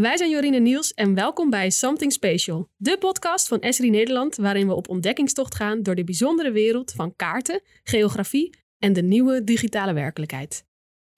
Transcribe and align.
wij 0.00 0.16
zijn 0.16 0.30
Jorien 0.30 0.54
en 0.54 0.62
Niels 0.62 0.94
en 0.94 1.14
welkom 1.14 1.50
bij 1.50 1.70
Something 1.70 2.12
Special, 2.12 2.68
de 2.76 2.98
podcast 2.98 3.48
van 3.48 3.60
Esri 3.60 3.90
Nederland, 3.90 4.36
waarin 4.36 4.66
we 4.66 4.74
op 4.74 4.88
ontdekkingstocht 4.88 5.54
gaan 5.54 5.82
door 5.82 5.94
de 5.94 6.04
bijzondere 6.04 6.50
wereld 6.50 6.92
van 6.92 7.16
kaarten, 7.16 7.62
geografie 7.82 8.54
en 8.78 8.92
de 8.92 9.02
nieuwe 9.02 9.44
digitale 9.44 9.92
werkelijkheid. 9.92 10.67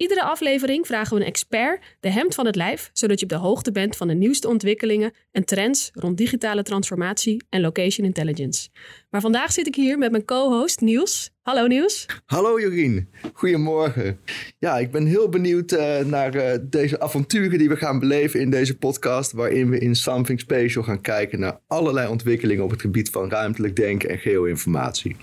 Iedere 0.01 0.23
aflevering 0.23 0.87
vragen 0.87 1.17
we 1.17 1.21
een 1.21 1.29
expert 1.29 1.97
de 2.01 2.11
hemd 2.11 2.35
van 2.35 2.47
het 2.47 2.57
lijf, 2.57 2.91
zodat 2.93 3.19
je 3.19 3.25
op 3.25 3.31
de 3.31 3.37
hoogte 3.37 3.73
bent 3.73 3.97
van 3.97 4.09
de 4.09 4.15
nieuwste 4.15 4.49
ontwikkelingen 4.49 5.13
en 5.33 5.45
trends 5.45 5.91
rond 5.95 6.17
digitale 6.17 6.63
transformatie 6.63 7.45
en 7.49 7.61
location 7.61 8.07
intelligence. 8.07 8.69
Maar 9.11 9.21
vandaag 9.21 9.53
zit 9.53 9.67
ik 9.67 9.75
hier 9.75 9.99
met 9.99 10.11
mijn 10.11 10.25
co-host 10.25 10.81
Niels. 10.81 11.31
Hallo 11.43 11.67
Niels. 11.67 12.07
Hallo 12.25 12.61
Jorien, 12.61 13.09
goedemorgen. 13.33 14.21
Ja, 14.59 14.79
ik 14.79 14.91
ben 14.91 15.07
heel 15.07 15.29
benieuwd 15.29 15.73
uh, 15.73 15.99
naar 15.99 16.35
uh, 16.35 16.53
deze 16.63 17.01
avonturen 17.01 17.59
die 17.59 17.69
we 17.69 17.77
gaan 17.77 17.99
beleven 17.99 18.41
in 18.41 18.51
deze 18.51 18.77
podcast, 18.77 19.33
waarin 19.33 19.71
we 19.71 19.79
in 19.79 19.95
Something 19.95 20.41
Special 20.41 20.83
gaan 20.83 21.01
kijken 21.01 21.41
naar 21.41 21.61
allerlei 21.67 22.09
ontwikkelingen 22.09 22.65
op 22.65 22.71
het 22.71 22.81
gebied 22.81 23.11
van 23.11 23.31
ruimtelijk 23.31 23.77
denken 23.77 24.09
en 24.09 24.19
geoinformatie. 24.19 25.17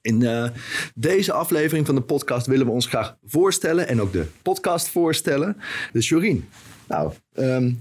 In 0.00 0.20
uh, 0.20 0.48
deze 0.94 1.32
aflevering 1.32 1.86
van 1.86 1.94
de 1.94 2.00
podcast 2.00 2.46
willen 2.46 2.66
we 2.66 2.72
ons 2.72 2.86
graag 2.86 3.16
voorstellen 3.26 3.88
en 3.88 4.00
ook 4.00 4.12
de 4.12 4.26
podcast 4.42 4.88
voorstellen. 4.88 5.56
Dus 5.92 6.08
Jorien, 6.08 6.48
nou, 6.88 7.12
um, 7.34 7.76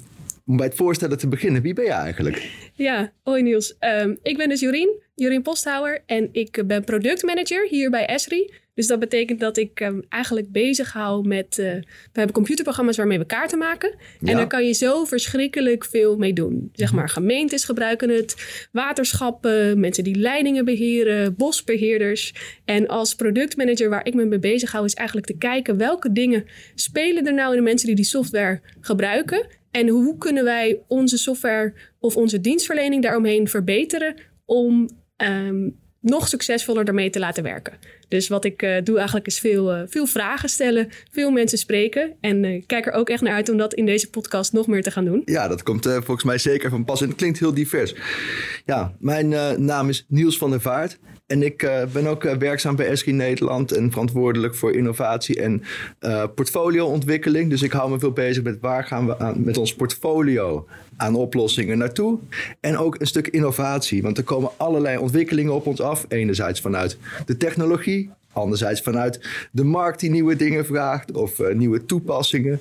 om 0.46 0.58
bij 0.58 0.66
het 0.66 0.76
voorstellen 0.76 1.18
te 1.18 1.28
beginnen, 1.28 1.62
wie 1.62 1.74
ben 1.74 1.86
je 1.86 1.92
eigenlijk? 1.92 2.52
Ja, 2.74 3.12
hoi 3.24 3.42
Niels. 3.42 3.76
Um, 3.80 4.18
ik 4.22 4.38
ben 4.38 4.50
dus 4.50 4.60
Jorien, 4.60 5.02
Jorien 5.16 5.42
Posthouwer 5.42 6.04
en 6.06 6.30
ik 6.32 6.64
ben 6.68 6.84
productmanager 6.84 7.68
hier 7.68 7.90
bij 7.90 8.06
Esri. 8.06 8.54
Dus 8.80 8.88
dat 8.88 9.00
betekent 9.00 9.40
dat 9.40 9.58
ik 9.58 9.80
um, 9.80 10.04
eigenlijk 10.10 10.52
bezig 10.52 10.94
hou 10.94 11.28
met... 11.28 11.58
Uh, 11.58 11.66
we 11.66 11.86
hebben 12.14 12.34
computerprogramma's 12.34 12.98
waarmee 12.98 13.20
we 13.20 13.26
kaarten 13.26 13.58
maken. 13.58 13.96
Ja. 14.20 14.32
En 14.32 14.38
daar 14.38 14.48
kan 14.48 14.66
je 14.66 14.74
zo 14.74 15.06
verschrikkelijk 15.06 15.86
veel 15.86 16.18
mee 16.18 16.34
doen. 16.34 16.70
Zeg 16.74 16.94
maar, 16.94 17.10
gemeentes 17.10 17.64
gebruiken 17.64 18.10
het, 18.10 18.68
waterschappen, 18.72 19.80
mensen 19.80 20.04
die 20.04 20.16
leidingen 20.16 20.66
beheren, 20.66 21.36
bosbeheerders. 21.36 22.34
En 22.66 22.88
als 22.88 23.16
productmanager 23.16 23.90
waar 23.90 24.06
ik 24.06 24.14
me 24.14 24.26
mee 24.26 24.40
bezig 24.40 24.72
hou... 24.72 24.86
is 24.86 24.94
eigenlijk 24.94 25.28
te 25.28 25.38
kijken 25.38 25.78
welke 25.78 26.12
dingen 26.12 26.46
spelen 26.76 27.28
er 27.28 27.34
nou 27.34 27.52
in 27.52 27.58
de 27.58 27.64
mensen 27.64 27.88
die 27.88 27.96
die 27.96 28.06
software 28.06 28.62
gebruiken... 28.82 29.58
En 29.72 29.88
hoe 29.88 30.18
kunnen 30.18 30.44
wij 30.44 30.80
onze 30.88 31.18
software 31.18 31.74
of 32.00 32.16
onze 32.16 32.42
dienstverlening 32.42 33.04
daaromheen 33.04 33.48
verbeteren 33.48 34.16
om 34.46 34.90
um, 35.18 35.80
nog 36.02 36.28
succesvoller 36.28 36.86
daarmee 36.86 37.10
te 37.10 37.20
laten 37.20 37.44
werken? 37.44 37.74
Dus 38.08 38.28
wat 38.28 38.46
ik 38.46 38.62
uh, 38.62 38.78
doe 38.84 38.98
eigenlijk 38.98 39.28
is 39.28 39.40
veel, 39.40 39.76
uh, 39.76 39.82
veel 39.88 40.06
vragen 40.06 40.50
stellen, 40.50 40.90
veel 41.12 41.32
mensen 41.32 41.58
spreken. 41.58 42.14
En 42.22 42.44
uh, 42.44 42.64
kijk 42.66 42.86
er 42.86 42.94
ook 42.94 43.10
echt 43.10 43.22
naar 43.22 43.34
uit 43.34 43.50
om 43.50 43.58
dat 43.58 43.74
in 43.74 43.86
deze 43.86 44.10
podcast 44.10 44.54
nog 44.54 44.68
meer 44.68 44.84
te 44.84 44.92
gaan 44.92 45.06
doen. 45.06 45.22
Ja, 45.26 45.48
dat 45.48 45.64
komt 45.64 45.86
volgens 45.86 46.24
mij 46.24 46.38
zeker 46.38 46.70
van 46.70 46.86
pas 46.86 47.02
en 47.02 47.08
het 47.08 47.18
klinkt 47.18 47.40
heel 47.40 47.54
divers. 47.54 47.96
Ja, 48.66 48.96
mijn 49.00 49.30
naam 49.66 49.90
is 49.90 50.06
Niels 50.08 50.38
van 50.38 50.50
der 50.50 50.62
Vaart. 50.62 51.00
En 51.30 51.44
ik 51.44 51.64
uh, 51.64 51.84
ben 51.94 52.08
ook 52.08 52.24
uh, 52.24 52.34
werkzaam 52.34 52.76
bij 52.76 52.88
Esri 52.88 53.12
Nederland 53.12 53.72
en 53.72 53.92
verantwoordelijk 53.92 54.56
voor 54.56 54.74
innovatie 54.74 55.42
en 55.42 55.64
uh, 56.02 56.24
portfolio-ontwikkeling. 56.36 57.50
Dus 57.50 57.62
ik 57.62 57.72
hou 57.72 57.92
me 57.92 58.00
veel 58.00 58.12
bezig 58.12 58.44
met 58.44 58.58
waar 58.60 58.84
gaan 58.84 59.06
we 59.06 59.20
aan, 59.20 59.44
met 59.44 59.58
ons 59.58 59.76
portfolio 59.76 60.68
aan 60.98 61.16
oplossingen 61.16 61.78
naartoe. 61.78 62.20
En 62.60 62.78
ook 62.78 63.00
een 63.00 63.08
stuk 63.08 63.28
innovatie, 63.28 64.02
want 64.02 64.18
er 64.18 64.24
komen 64.24 64.52
allerlei 64.58 64.98
ontwikkelingen 64.98 65.54
op 65.54 65.66
ons 65.66 65.82
af. 65.82 66.06
Enerzijds 66.08 66.62
vanuit 66.62 66.98
de 67.26 67.38
technologie, 67.38 68.10
Anderzijds 68.34 68.82
vanuit 68.82 69.20
de 69.52 69.64
markt 69.64 70.00
die 70.00 70.10
nieuwe 70.10 70.36
dingen 70.36 70.66
vraagt 70.66 71.12
of 71.12 71.42
nieuwe 71.54 71.86
toepassingen. 71.86 72.60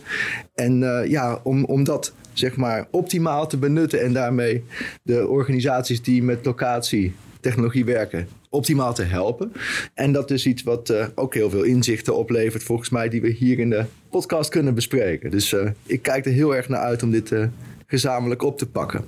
En 0.55 0.79
ja, 1.09 1.41
om, 1.43 1.65
om 1.65 1.85
dat 1.85 2.13
zeg 2.33 2.57
maar 2.57 2.87
optimaal 2.91 3.47
te 3.47 3.57
benutten 3.57 4.03
en 4.03 4.13
daarmee 4.13 4.65
de 5.03 5.29
organisaties 5.29 6.03
die 6.03 6.23
met 6.23 6.45
locatie 6.45 7.15
technologie 7.41 7.85
werken 7.85 8.29
optimaal 8.51 8.95
te 8.95 9.03
helpen. 9.03 9.53
En 9.95 10.13
dat 10.13 10.31
is 10.31 10.47
iets 10.47 10.63
wat 10.63 10.91
uh, 10.91 11.07
ook 11.15 11.35
heel 11.35 11.51
veel 11.51 11.63
inzichten 11.63 12.17
oplevert, 12.17 12.63
volgens 12.63 12.89
mij, 12.89 13.09
die 13.09 13.21
we 13.21 13.29
hier 13.29 13.59
in 13.59 13.71
de 13.71 13.85
podcast 14.11 14.51
kunnen 14.51 14.75
bespreken. 14.75 15.31
Dus 15.31 15.53
uh, 15.53 15.71
ik 15.87 16.03
kijk 16.03 16.27
er 16.27 16.33
heel 16.33 16.57
erg 16.57 16.69
naar 16.69 16.81
uit 16.81 17.03
om 17.03 17.11
dit 17.11 17.31
uh, 17.31 17.47
gezamenlijk 17.87 18.43
op 18.43 18.59
te 18.59 18.67
pakken. 18.67 19.05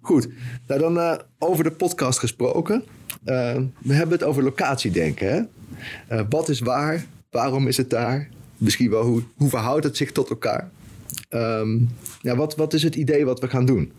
Goed, 0.00 0.28
nou 0.66 0.80
dan 0.80 1.20
over 1.38 1.64
de 1.64 1.70
podcast 1.70 2.18
gesproken. 2.18 2.84
we 3.78 3.94
hebben 3.94 4.18
het 4.18 4.22
over 4.22 4.42
locatiedenken. 4.42 5.48
Hè? 6.08 6.28
wat 6.28 6.48
is 6.48 6.60
waar? 6.60 7.06
Waarom 7.30 7.66
is 7.66 7.76
het 7.76 7.90
daar? 7.90 8.28
Misschien 8.56 8.90
wel 8.90 9.02
hoe, 9.02 9.22
hoe 9.36 9.48
verhoudt 9.48 9.84
het 9.84 9.96
zich 9.96 10.12
tot 10.12 10.30
elkaar? 10.30 10.70
Um, 11.30 11.88
ja, 12.20 12.36
wat, 12.36 12.56
wat 12.56 12.72
is 12.72 12.82
het 12.82 12.94
idee 12.94 13.24
wat 13.24 13.40
we 13.40 13.48
gaan 13.48 13.66
doen? 13.66 13.92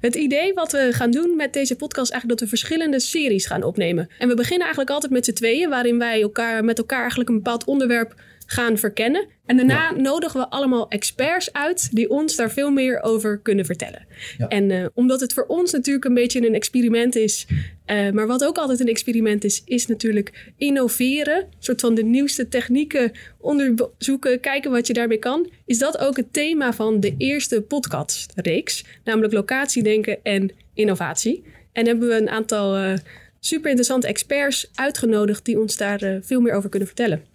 Het 0.00 0.14
idee 0.14 0.54
wat 0.54 0.72
we 0.72 0.88
gaan 0.92 1.10
doen 1.10 1.36
met 1.36 1.52
deze 1.52 1.76
podcast 1.76 2.06
is 2.06 2.10
eigenlijk 2.10 2.40
dat 2.40 2.50
we 2.50 2.56
verschillende 2.56 3.00
series 3.00 3.46
gaan 3.46 3.62
opnemen. 3.62 4.08
En 4.18 4.28
we 4.28 4.34
beginnen 4.34 4.60
eigenlijk 4.60 4.90
altijd 4.90 5.12
met 5.12 5.24
z'n 5.24 5.32
tweeën, 5.32 5.68
waarin 5.68 5.98
wij 5.98 6.22
elkaar, 6.22 6.64
met 6.64 6.78
elkaar 6.78 7.00
eigenlijk 7.00 7.28
een 7.28 7.36
bepaald 7.36 7.64
onderwerp 7.64 8.14
gaan 8.50 8.78
verkennen. 8.78 9.26
En 9.46 9.56
daarna 9.56 9.90
ja. 9.90 10.00
nodigen 10.00 10.40
we 10.40 10.48
allemaal 10.48 10.88
experts 10.88 11.52
uit 11.52 11.88
die 11.92 12.10
ons 12.10 12.36
daar 12.36 12.50
veel 12.50 12.70
meer 12.70 13.02
over 13.02 13.38
kunnen 13.38 13.64
vertellen. 13.64 14.06
Ja. 14.38 14.48
En 14.48 14.70
uh, 14.70 14.86
omdat 14.94 15.20
het 15.20 15.32
voor 15.32 15.46
ons 15.46 15.72
natuurlijk 15.72 16.04
een 16.04 16.14
beetje 16.14 16.46
een 16.46 16.54
experiment 16.54 17.16
is, 17.16 17.46
uh, 17.86 18.10
maar 18.10 18.26
wat 18.26 18.44
ook 18.44 18.56
altijd 18.56 18.80
een 18.80 18.88
experiment 18.88 19.44
is, 19.44 19.62
is 19.64 19.86
natuurlijk 19.86 20.52
innoveren. 20.56 21.36
Een 21.36 21.46
soort 21.58 21.80
van 21.80 21.94
de 21.94 22.04
nieuwste 22.04 22.48
technieken 22.48 23.12
onderzoeken, 23.38 24.40
kijken 24.40 24.70
wat 24.70 24.86
je 24.86 24.92
daarmee 24.92 25.18
kan. 25.18 25.50
Is 25.66 25.78
dat 25.78 25.98
ook 25.98 26.16
het 26.16 26.32
thema 26.32 26.72
van 26.72 27.00
de 27.00 27.14
eerste 27.18 27.62
podcastreeks, 27.62 28.84
namelijk 29.04 29.32
locatiedenken 29.32 30.18
en 30.22 30.50
innovatie. 30.74 31.44
En 31.72 31.86
hebben 31.86 32.08
we 32.08 32.14
een 32.14 32.30
aantal 32.30 32.78
uh, 32.78 32.92
super 33.40 33.68
interessante 33.68 34.06
experts 34.06 34.70
uitgenodigd 34.74 35.44
die 35.44 35.60
ons 35.60 35.76
daar 35.76 36.18
veel 36.22 36.40
meer 36.40 36.52
over 36.52 36.68
kunnen 36.70 36.88
vertellen. 36.88 37.30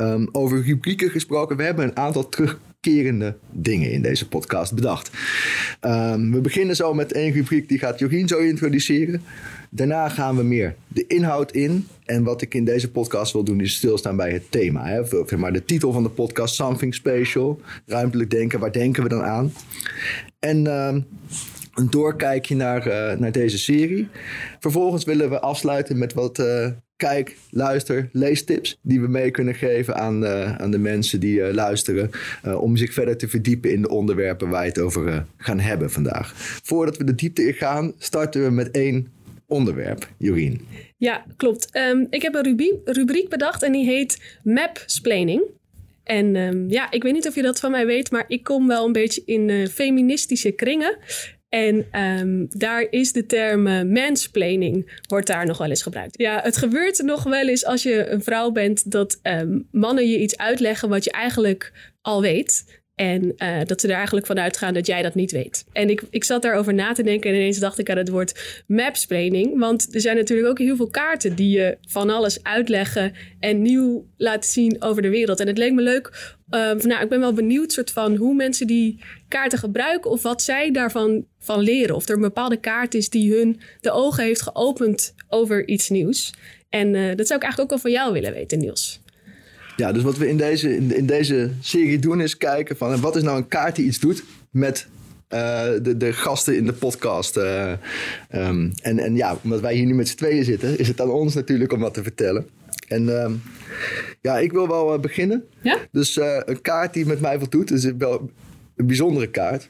Um, 0.00 0.28
over 0.32 0.62
rubrieken 0.62 1.10
gesproken, 1.10 1.56
we 1.56 1.62
hebben 1.62 1.84
een 1.84 1.96
aantal 1.96 2.28
terugkerende 2.28 3.36
dingen 3.52 3.92
in 3.92 4.02
deze 4.02 4.28
podcast 4.28 4.74
bedacht. 4.74 5.10
Um, 5.80 6.32
we 6.32 6.40
beginnen 6.40 6.76
zo 6.76 6.94
met 6.94 7.12
één 7.12 7.32
rubriek, 7.32 7.68
die 7.68 7.78
gaat 7.78 7.98
Jorien 7.98 8.28
zo 8.28 8.38
introduceren. 8.38 9.22
Daarna 9.70 10.08
gaan 10.08 10.36
we 10.36 10.42
meer 10.42 10.74
de 10.88 11.06
inhoud 11.06 11.52
in. 11.52 11.86
En 12.04 12.24
wat 12.24 12.42
ik 12.42 12.54
in 12.54 12.64
deze 12.64 12.90
podcast 12.90 13.32
wil 13.32 13.44
doen, 13.44 13.60
is 13.60 13.74
stilstaan 13.74 14.16
bij 14.16 14.32
het 14.32 14.50
thema. 14.50 14.86
Hè? 14.86 15.36
Maar 15.36 15.52
de 15.52 15.64
titel 15.64 15.92
van 15.92 16.02
de 16.02 16.08
podcast, 16.08 16.54
Something 16.54 16.94
Special. 16.94 17.60
Ruimtelijk 17.86 18.30
denken, 18.30 18.60
waar 18.60 18.72
denken 18.72 19.02
we 19.02 19.08
dan 19.08 19.22
aan? 19.22 19.52
En 20.38 20.66
um, 20.66 21.06
een 21.74 21.90
doorkijkje 21.90 22.56
naar, 22.56 22.86
uh, 22.86 23.18
naar 23.18 23.32
deze 23.32 23.58
serie. 23.58 24.08
Vervolgens 24.60 25.04
willen 25.04 25.30
we 25.30 25.40
afsluiten 25.40 25.98
met 25.98 26.12
wat 26.12 26.38
uh, 26.38 26.66
kijk, 27.00 27.36
luister, 27.50 28.08
leestips 28.12 28.78
die 28.82 29.00
we 29.00 29.08
mee 29.08 29.30
kunnen 29.30 29.54
geven 29.54 29.94
aan, 29.94 30.22
uh, 30.22 30.56
aan 30.56 30.70
de 30.70 30.78
mensen 30.78 31.20
die 31.20 31.38
uh, 31.38 31.52
luisteren. 31.52 32.10
Uh, 32.46 32.62
om 32.62 32.76
zich 32.76 32.92
verder 32.92 33.16
te 33.16 33.28
verdiepen 33.28 33.72
in 33.72 33.82
de 33.82 33.88
onderwerpen 33.88 34.48
waar 34.48 34.60
we 34.60 34.68
het 34.68 34.78
over 34.78 35.26
gaan 35.36 35.60
hebben 35.60 35.90
vandaag. 35.90 36.32
Voordat 36.62 36.96
we 36.96 37.04
de 37.04 37.14
diepte 37.14 37.46
in 37.46 37.52
gaan, 37.52 37.92
starten 37.98 38.44
we 38.44 38.50
met 38.50 38.70
één 38.70 39.12
onderwerp. 39.46 40.08
Jorien. 40.16 40.60
Ja, 40.96 41.24
klopt. 41.36 41.76
Um, 41.76 42.06
ik 42.10 42.22
heb 42.22 42.34
een 42.34 42.80
rubriek, 42.84 43.28
bedacht 43.28 43.62
en 43.62 43.72
die 43.72 43.84
heet 43.84 44.22
Mapsplaining. 44.42 45.42
En 46.04 46.36
um, 46.36 46.70
ja, 46.70 46.90
ik 46.90 47.02
weet 47.02 47.12
niet 47.12 47.28
of 47.28 47.34
je 47.34 47.42
dat 47.42 47.60
van 47.60 47.70
mij 47.70 47.86
weet, 47.86 48.10
maar 48.10 48.24
ik 48.28 48.42
kom 48.42 48.66
wel 48.66 48.86
een 48.86 48.92
beetje 48.92 49.22
in 49.24 49.68
feministische 49.68 50.50
kringen. 50.50 50.96
En 51.50 52.00
um, 52.00 52.46
daar 52.48 52.86
is 52.90 53.12
de 53.12 53.26
term 53.26 53.66
uh, 53.66 53.82
mansplaining, 53.82 55.00
wordt 55.08 55.26
daar 55.26 55.46
nog 55.46 55.58
wel 55.58 55.68
eens 55.68 55.82
gebruikt. 55.82 56.18
Ja, 56.18 56.40
het 56.42 56.56
gebeurt 56.56 57.02
nog 57.02 57.22
wel 57.22 57.48
eens 57.48 57.64
als 57.64 57.82
je 57.82 58.08
een 58.08 58.22
vrouw 58.22 58.50
bent 58.50 58.90
dat 58.90 59.20
um, 59.22 59.68
mannen 59.70 60.08
je 60.08 60.18
iets 60.18 60.36
uitleggen 60.36 60.88
wat 60.88 61.04
je 61.04 61.10
eigenlijk 61.10 61.72
al 62.02 62.20
weet. 62.20 62.79
En 63.00 63.34
uh, 63.36 63.58
dat 63.64 63.80
ze 63.80 63.88
er 63.88 63.94
eigenlijk 63.94 64.26
van 64.26 64.40
uitgaan 64.40 64.74
dat 64.74 64.86
jij 64.86 65.02
dat 65.02 65.14
niet 65.14 65.30
weet. 65.30 65.64
En 65.72 65.90
ik, 65.90 66.02
ik 66.10 66.24
zat 66.24 66.42
daarover 66.42 66.74
na 66.74 66.92
te 66.92 67.02
denken 67.02 67.30
en 67.30 67.36
ineens 67.36 67.58
dacht 67.58 67.78
ik 67.78 67.90
aan 67.90 67.96
het 67.96 68.08
woord 68.08 68.62
mapsplaining. 68.66 69.58
Want 69.58 69.94
er 69.94 70.00
zijn 70.00 70.16
natuurlijk 70.16 70.48
ook 70.48 70.58
heel 70.58 70.76
veel 70.76 70.90
kaarten 70.90 71.34
die 71.34 71.58
je 71.58 71.78
van 71.88 72.10
alles 72.10 72.42
uitleggen 72.42 73.12
en 73.38 73.62
nieuw 73.62 74.06
laten 74.16 74.50
zien 74.50 74.82
over 74.82 75.02
de 75.02 75.08
wereld. 75.08 75.40
En 75.40 75.46
het 75.46 75.58
leek 75.58 75.72
me 75.72 75.82
leuk. 75.82 76.36
Uh, 76.50 76.72
nou, 76.72 77.02
ik 77.02 77.08
ben 77.08 77.20
wel 77.20 77.32
benieuwd 77.32 77.72
soort 77.72 77.90
van 77.90 78.16
hoe 78.16 78.34
mensen 78.34 78.66
die 78.66 78.98
kaarten 79.28 79.58
gebruiken 79.58 80.10
of 80.10 80.22
wat 80.22 80.42
zij 80.42 80.70
daarvan 80.70 81.24
van 81.38 81.60
leren. 81.60 81.96
Of 81.96 82.08
er 82.08 82.14
een 82.14 82.20
bepaalde 82.20 82.56
kaart 82.56 82.94
is 82.94 83.08
die 83.08 83.34
hun 83.34 83.60
de 83.80 83.90
ogen 83.90 84.24
heeft 84.24 84.42
geopend 84.42 85.14
over 85.28 85.68
iets 85.68 85.88
nieuws. 85.88 86.34
En 86.68 86.94
uh, 86.94 87.16
dat 87.16 87.26
zou 87.26 87.38
ik 87.38 87.44
eigenlijk 87.44 87.60
ook 87.60 87.70
wel 87.70 87.78
van 87.78 87.90
jou 87.90 88.12
willen 88.12 88.32
weten, 88.32 88.58
Niels. 88.58 89.00
Ja, 89.80 89.92
dus 89.92 90.02
wat 90.02 90.16
we 90.16 90.28
in 90.28 90.36
deze, 90.36 90.76
in, 90.76 90.96
in 90.96 91.06
deze 91.06 91.50
serie 91.60 91.98
doen 91.98 92.20
is 92.20 92.36
kijken 92.36 92.76
van 92.76 93.00
wat 93.00 93.16
is 93.16 93.22
nou 93.22 93.36
een 93.36 93.48
kaart 93.48 93.76
die 93.76 93.84
iets 93.84 93.98
doet 93.98 94.24
met 94.50 94.86
uh, 95.28 95.62
de, 95.82 95.96
de 95.96 96.12
gasten 96.12 96.56
in 96.56 96.66
de 96.66 96.72
podcast. 96.72 97.36
Uh, 97.36 97.72
um, 98.34 98.72
en, 98.82 98.98
en 98.98 99.16
ja, 99.16 99.38
omdat 99.42 99.60
wij 99.60 99.74
hier 99.74 99.86
nu 99.86 99.94
met 99.94 100.08
z'n 100.08 100.16
tweeën 100.16 100.44
zitten, 100.44 100.78
is 100.78 100.88
het 100.88 101.00
aan 101.00 101.10
ons 101.10 101.34
natuurlijk 101.34 101.72
om 101.72 101.80
wat 101.80 101.94
te 101.94 102.02
vertellen. 102.02 102.46
En 102.88 103.02
uh, 103.02 103.30
ja, 104.20 104.38
ik 104.38 104.52
wil 104.52 104.68
wel 104.68 104.98
beginnen. 104.98 105.44
Ja? 105.60 105.78
Dus 105.92 106.16
een 106.44 106.60
kaart 106.60 106.94
die 106.94 107.06
met 107.06 107.20
mij 107.20 107.38
voldoet, 107.38 107.70
is 107.70 107.84
wel 107.98 108.30
een 108.76 108.86
bijzondere 108.86 109.30
kaart. 109.30 109.68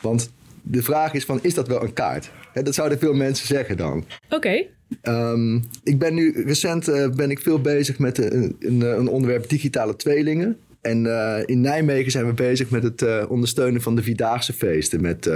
Want 0.00 0.30
de 0.62 0.82
vraag 0.82 1.12
is 1.14 1.24
van, 1.24 1.38
is 1.42 1.54
dat 1.54 1.68
wel 1.68 1.82
een 1.82 1.92
kaart? 1.92 2.30
Dat 2.52 2.74
zouden 2.74 2.98
veel 2.98 3.14
mensen 3.14 3.46
zeggen 3.46 3.76
dan. 3.76 4.04
Oké. 4.30 4.66
Ehm, 5.02 5.56
ik 5.82 5.98
ben 5.98 6.14
nu 6.14 6.42
recent 6.46 6.88
eh, 6.88 7.10
ben 7.10 7.30
ik 7.30 7.38
veel 7.38 7.60
bezig 7.60 7.98
met 7.98 8.18
een, 8.18 8.56
een, 8.58 9.08
onderwerp 9.08 9.48
digitale 9.48 9.96
tweelingen. 9.96 10.56
En 10.80 11.06
eh, 11.06 11.42
in 11.46 11.60
Nijmegen 11.60 12.10
zijn 12.10 12.26
we 12.26 12.32
bezig 12.32 12.70
met 12.70 12.82
het 12.82 13.02
eh, 13.02 13.24
ondersteunen 13.28 13.82
van 13.82 13.96
de 13.96 14.02
Vierdaagse 14.02 14.52
feesten. 14.52 15.00
Met 15.00 15.30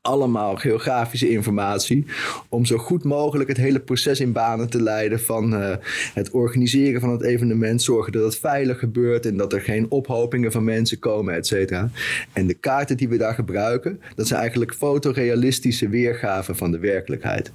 allemaal 0.00 0.56
geografische 0.56 1.30
informatie. 1.30 2.06
Om 2.48 2.64
zo 2.64 2.78
goed 2.78 3.04
mogelijk 3.04 3.48
het 3.48 3.56
hele 3.56 3.80
proces 3.80 4.20
in 4.20 4.32
banen 4.32 4.70
te 4.70 4.82
leiden 4.82 5.20
van 5.20 5.54
eh, 5.54 5.76
het 6.14 6.30
organiseren 6.30 7.00
van 7.00 7.10
het 7.10 7.22
evenement. 7.22 7.82
Zorgen 7.82 8.12
dat 8.12 8.24
het 8.24 8.38
veilig 8.38 8.78
gebeurt 8.78 9.26
en 9.26 9.36
dat 9.36 9.52
er 9.52 9.60
geen 9.60 9.90
ophopingen 9.90 10.52
van 10.52 10.64
mensen 10.64 10.98
komen, 10.98 11.34
et 11.34 11.46
cetera. 11.46 11.90
En 12.32 12.46
de 12.46 12.54
kaarten 12.54 12.96
die 12.96 13.08
we 13.08 13.16
daar 13.16 13.34
gebruiken, 13.34 14.00
dat 14.14 14.26
zijn 14.26 14.40
eigenlijk 14.40 14.74
fotorealistische 14.74 15.88
weergaven 15.88 16.56
van 16.56 16.70
de 16.70 16.78
werkelijkheid. 16.78 17.52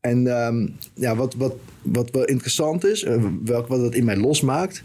En 0.00 0.26
ehm, 0.26 0.68
ja, 0.94 1.16
wat, 1.16 1.34
wat, 1.34 1.54
wat 1.82 2.10
wel 2.10 2.24
interessant 2.24 2.84
is, 2.84 3.04
eh, 3.04 3.24
welk, 3.44 3.66
wat 3.66 3.80
het 3.80 3.94
in 3.94 4.04
mij 4.04 4.16
losmaakt, 4.16 4.82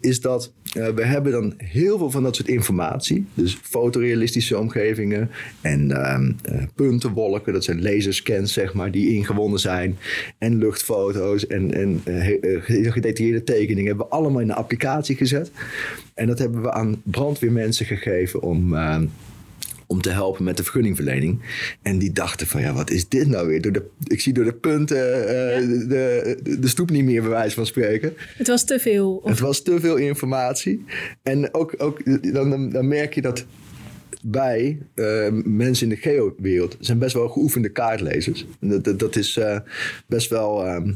is 0.00 0.20
dat 0.20 0.52
eh, 0.72 0.88
we 0.88 1.04
hebben 1.04 1.32
dan 1.32 1.54
heel 1.56 1.98
veel 1.98 2.10
van 2.10 2.22
dat 2.22 2.36
soort 2.36 2.48
informatie. 2.48 3.26
Dus 3.34 3.58
fotorealistische 3.62 4.58
omgevingen 4.58 5.30
en 5.60 5.90
ehm, 5.90 6.32
eh, 6.42 6.62
puntenwolken, 6.74 7.52
dat 7.52 7.64
zijn 7.64 7.82
laserscans 7.82 8.52
zeg 8.52 8.74
maar, 8.74 8.90
die 8.90 9.14
ingewonnen 9.14 9.60
zijn. 9.60 9.98
En 10.38 10.58
luchtfoto's 10.58 11.46
en, 11.46 11.74
en 11.74 12.02
gedetailleerde 12.92 13.44
tekeningen 13.44 13.86
hebben 13.86 14.06
we 14.06 14.12
allemaal 14.12 14.40
in 14.40 14.50
een 14.50 14.56
applicatie 14.56 15.16
gezet. 15.16 15.50
En 16.14 16.26
dat 16.26 16.38
hebben 16.38 16.62
we 16.62 16.72
aan 16.72 17.02
brandweermensen 17.04 17.86
gegeven 17.86 18.42
om... 18.42 18.74
om 19.90 20.00
te 20.02 20.10
helpen 20.10 20.44
met 20.44 20.56
de 20.56 20.62
vergunningverlening. 20.62 21.40
En 21.82 21.98
die 21.98 22.12
dachten 22.12 22.46
van, 22.46 22.60
ja, 22.60 22.72
wat 22.72 22.90
is 22.90 23.08
dit 23.08 23.28
nou 23.28 23.46
weer? 23.46 23.60
Door 23.62 23.72
de, 23.72 23.84
ik 24.04 24.20
zie 24.20 24.32
door 24.32 24.44
de 24.44 24.52
punten 24.52 25.28
eh, 25.28 25.60
Ja. 25.60 25.66
de, 25.66 25.86
de, 26.42 26.58
de 26.58 26.68
stoep 26.68 26.90
niet 26.90 27.04
meer, 27.04 27.20
bij 27.20 27.30
wijze 27.30 27.54
van 27.54 27.66
spreken. 27.66 28.12
Het 28.36 28.46
was 28.48 28.64
te 28.64 28.78
veel. 28.80 29.14
Of, 29.16 29.30
Het 29.30 29.38
was 29.38 29.62
te 29.62 29.80
veel 29.80 29.96
informatie. 29.96 30.84
En 31.22 31.54
ook, 31.54 31.74
ook 31.78 32.00
dan, 32.32 32.70
dan, 32.70 32.88
merk 32.88 33.14
je 33.14 33.20
dat 33.22 33.44
wij, 34.22 34.78
eh, 34.94 35.26
mensen 35.44 35.88
in 35.88 35.94
de 35.94 36.00
geo-wereld, 36.00 36.76
zijn 36.80 36.98
best 36.98 37.14
wel 37.14 37.28
geoefende 37.28 37.68
kaartlezers. 37.68 38.46
Dat, 38.60 38.84
dat, 38.84 38.98
dat 38.98 39.16
is 39.16 39.36
eh, 39.36 39.58
best 40.06 40.28
wel... 40.30 40.66
ehm, 40.66 40.92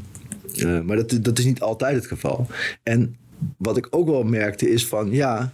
eh, 0.55 0.81
maar 0.81 0.95
dat, 0.95 1.17
dat 1.21 1.39
is 1.39 1.45
niet 1.45 1.61
altijd 1.61 1.95
het 1.95 2.07
geval. 2.07 2.47
En 2.83 3.15
wat 3.57 3.77
ik 3.77 3.87
ook 3.89 4.07
wel 4.07 4.23
merkte 4.23 4.69
is 4.69 4.87
van, 4.87 5.11
ja, 5.11 5.53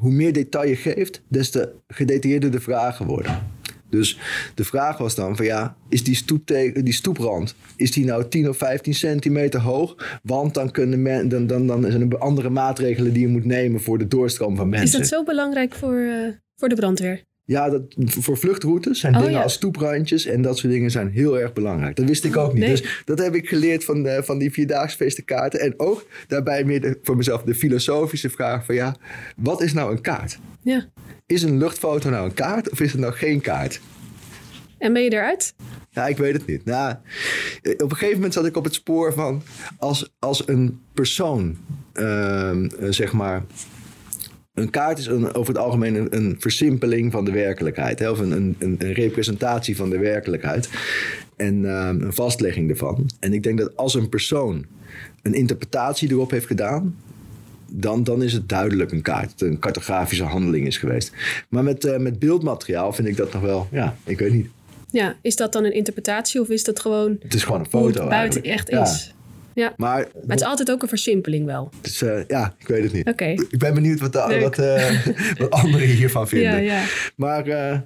hoe 0.00 0.12
meer 0.12 0.32
detail 0.32 0.68
je 0.68 0.76
geeft, 0.76 1.22
des 1.28 1.50
te 1.50 1.72
gedetailleerder 1.88 2.50
de 2.50 2.60
vragen 2.60 3.06
worden. 3.06 3.58
Dus 3.88 4.18
de 4.54 4.64
vraag 4.64 4.98
was 4.98 5.14
dan 5.14 5.36
van 5.36 5.44
ja, 5.44 5.76
is 5.88 6.04
die, 6.04 6.42
die 6.82 6.92
stoeprand, 6.92 7.54
is 7.76 7.92
die 7.92 8.04
nou 8.04 8.28
10 8.28 8.48
of 8.48 8.56
15 8.56 8.94
centimeter 8.94 9.60
hoog? 9.60 10.20
Want 10.22 10.54
dan, 10.54 10.70
kunnen 10.70 11.02
men, 11.02 11.28
dan, 11.28 11.46
dan, 11.46 11.66
dan 11.66 11.82
zijn 11.82 12.10
er 12.10 12.18
andere 12.18 12.50
maatregelen 12.50 13.12
die 13.12 13.22
je 13.22 13.28
moet 13.28 13.44
nemen 13.44 13.80
voor 13.80 13.98
de 13.98 14.08
doorstroom 14.08 14.56
van 14.56 14.72
is 14.72 14.78
mensen. 14.78 14.98
dat 14.98 15.08
zo 15.08 15.24
belangrijk 15.24 15.74
voor, 15.74 15.98
eh, 15.98 16.32
voor 16.56 16.68
de 16.68 16.74
brandweer? 16.74 17.24
Ja, 17.50 17.70
dat, 17.70 17.82
voor 18.06 18.36
vluchtroutes 18.36 19.00
zijn 19.00 19.14
Oh, 19.14 19.20
dingen 19.20 19.34
ja. 19.36 19.42
als 19.42 19.52
stoeprandjes 19.52 20.26
en 20.26 20.42
dat 20.42 20.58
soort 20.58 20.72
dingen 20.72 20.90
zijn 20.90 21.10
heel 21.10 21.38
erg 21.38 21.52
belangrijk. 21.52 21.96
Dat 21.96 22.06
wist 22.06 22.24
ik 22.24 22.36
ook 22.36 22.52
niet. 22.52 22.62
Nee. 22.62 22.70
Dus 22.70 23.02
dat 23.04 23.18
heb 23.18 23.34
ik 23.34 23.48
geleerd 23.48 23.84
van, 23.84 24.02
de, 24.02 24.20
van 24.24 24.38
die 24.38 24.52
vierdaagse 24.52 25.24
En 25.52 25.74
ook 25.76 26.06
daarbij 26.28 26.64
meer 26.64 26.80
de- 26.80 26.98
voor 27.02 27.16
mezelf 27.16 27.42
de 27.42 27.54
filosofische 27.54 28.30
vraag 28.30 28.64
van 28.64 28.74
ja, 28.74 28.96
wat 29.36 29.62
is 29.62 29.72
nou 29.72 29.92
een 29.92 30.00
kaart? 30.00 30.38
Ja. 30.62 30.86
Is 31.26 31.42
een 31.42 31.58
luchtfoto 31.58 32.10
nou 32.10 32.24
een 32.24 32.34
kaart 32.34 32.70
of 32.70 32.80
is 32.80 32.92
het 32.92 33.00
nou 33.00 33.12
geen 33.12 33.40
kaart? 33.40 33.80
En 34.78 34.92
ben 34.92 35.02
je 35.02 35.12
eruit? 35.12 35.54
Ja, 35.90 36.06
ik 36.06 36.16
weet 36.16 36.32
het 36.32 36.46
niet. 36.46 36.64
Nou, 36.64 36.94
eh, 37.62 37.72
op 37.72 37.80
een 37.90 37.90
gegeven 37.90 38.14
moment 38.14 38.32
zat 38.34 38.46
ik 38.46 38.56
op 38.56 38.64
het 38.64 38.74
spoor 38.74 39.12
van 39.12 39.42
als, 39.78 40.12
als 40.18 40.48
een 40.48 40.80
persoon, 40.94 41.56
ehm, 41.92 42.64
eh, 42.64 42.86
zeg 42.90 43.12
maar. 43.12 43.44
Een 44.60 44.70
kaart 44.70 44.98
is 44.98 45.06
een, 45.06 45.34
over 45.34 45.54
het 45.54 45.62
algemeen 45.62 45.94
een, 45.94 46.16
een 46.16 46.36
versimpeling 46.38 47.12
van 47.12 47.24
de 47.24 47.30
werkelijkheid. 47.32 47.98
Hè? 47.98 48.10
Of 48.10 48.18
een, 48.18 48.30
een, 48.32 48.56
een 48.58 48.92
representatie 48.92 49.76
van 49.76 49.90
de 49.90 49.98
werkelijkheid. 49.98 50.68
En 51.36 51.64
ehm, 51.70 52.00
een 52.02 52.12
vastlegging 52.12 52.70
ervan. 52.70 53.10
En 53.20 53.32
ik 53.32 53.42
denk 53.42 53.58
dat 53.58 53.76
als 53.76 53.94
een 53.94 54.08
persoon 54.08 54.64
een 55.22 55.34
interpretatie 55.34 56.10
erop 56.10 56.30
heeft 56.30 56.46
gedaan. 56.46 56.96
Dan, 57.72 58.04
dan 58.04 58.22
is 58.22 58.32
het 58.32 58.48
duidelijk 58.48 58.92
een 58.92 59.02
kaart. 59.02 59.40
Een 59.40 59.58
cartografische 59.58 60.24
handeling 60.24 60.66
is 60.66 60.78
geweest. 60.78 61.12
Maar 61.48 61.62
met, 61.64 61.84
eh, 61.84 61.98
met 61.98 62.18
beeldmateriaal 62.18 62.92
vind 62.92 63.08
ik 63.08 63.16
dat 63.16 63.32
nog 63.32 63.42
wel. 63.42 63.68
Ja, 63.72 63.96
ik 64.04 64.18
weet 64.18 64.32
niet. 64.32 64.48
Ja, 64.90 65.16
is 65.22 65.36
dat 65.36 65.52
dan 65.52 65.64
een 65.64 65.74
interpretatie 65.74 66.40
of 66.40 66.48
is 66.48 66.64
dat 66.64 66.80
gewoon 66.80 67.16
Het 67.22 67.34
is 67.34 67.44
gewoon 67.44 67.60
een 67.60 67.66
hoe 67.70 67.86
het 67.86 67.96
foto. 67.96 68.08
buiten 68.08 68.42
eigenlijk. 68.42 68.78
echt 68.78 68.88
Ja. 68.88 68.94
is? 68.94 69.14
Ja. 69.60 69.74
Maar, 69.76 69.98
Maar 69.98 70.22
het 70.26 70.40
is 70.40 70.46
altijd 70.46 70.70
ook 70.70 70.82
een 70.82 70.88
versimpeling 70.88 71.46
wel. 71.46 71.70
eh, 72.00 72.20
ja, 72.28 72.54
ik 72.58 72.66
weet 72.66 72.82
het 72.82 72.92
niet. 72.92 73.08
Oké. 73.08 73.24
Ik 73.24 73.58
ben 73.58 73.74
benieuwd 73.74 74.00
wat, 74.00 74.12
de, 74.12 74.38
wat, 74.40 74.58
eh, 74.58 75.06
wat 75.40 75.50
anderen 75.50 75.86
hiervan 75.86 76.28
vinden. 76.28 76.50
Ja, 76.50 76.56
ja. 76.78 76.84
Maar 77.16 77.46
eh 77.46 77.78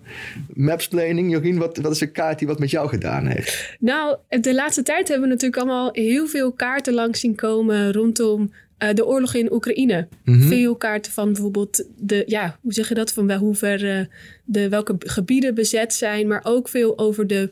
mapsplaning, 0.55 1.31
Jorien, 1.31 1.59
wat, 1.59 1.77
wat 1.77 1.93
is 1.93 2.01
een 2.01 2.13
kaart 2.13 2.39
die 2.39 2.49
wat 2.49 2.59
met 2.59 2.71
jou 2.71 2.89
gedaan 2.89 3.27
heeft? 3.27 3.77
Nou, 3.81 4.17
de 4.29 4.55
laatste 4.55 4.83
tijd 4.83 5.09
hebben 5.09 5.29
we 5.29 5.35
natuurlijk 5.35 5.63
allemaal 5.63 5.89
heel 5.93 6.27
veel 6.27 6.53
kaarten 6.53 6.95
langs 6.95 7.21
zien 7.21 7.35
komen 7.35 7.93
rondom 7.93 8.53
de 8.95 9.07
oorlog 9.07 9.35
in 9.35 9.53
Oekraïne. 9.53 10.09
Mhm. 10.25 10.49
Veel 10.49 10.77
kaarten 10.77 11.13
van 11.13 11.33
bijvoorbeeld 11.33 11.85
de, 11.97 12.23
ja, 12.27 12.59
hoe 12.61 12.73
zeg 12.73 12.89
je 12.89 12.95
dat? 12.95 13.13
Van 13.13 13.27
wel 13.27 13.39
hoe 13.39 13.55
ver 13.55 14.09
de, 14.45 14.69
welke 14.69 14.95
gebieden 14.99 15.55
bezet 15.55 15.95
zijn, 15.95 16.27
maar 16.27 16.41
ook 16.45 16.69
veel 16.69 16.99
over 16.99 17.27
de, 17.27 17.51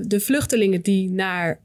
de 0.00 0.20
vluchtelingen 0.20 0.80
die 0.80 1.10
naar 1.10 1.60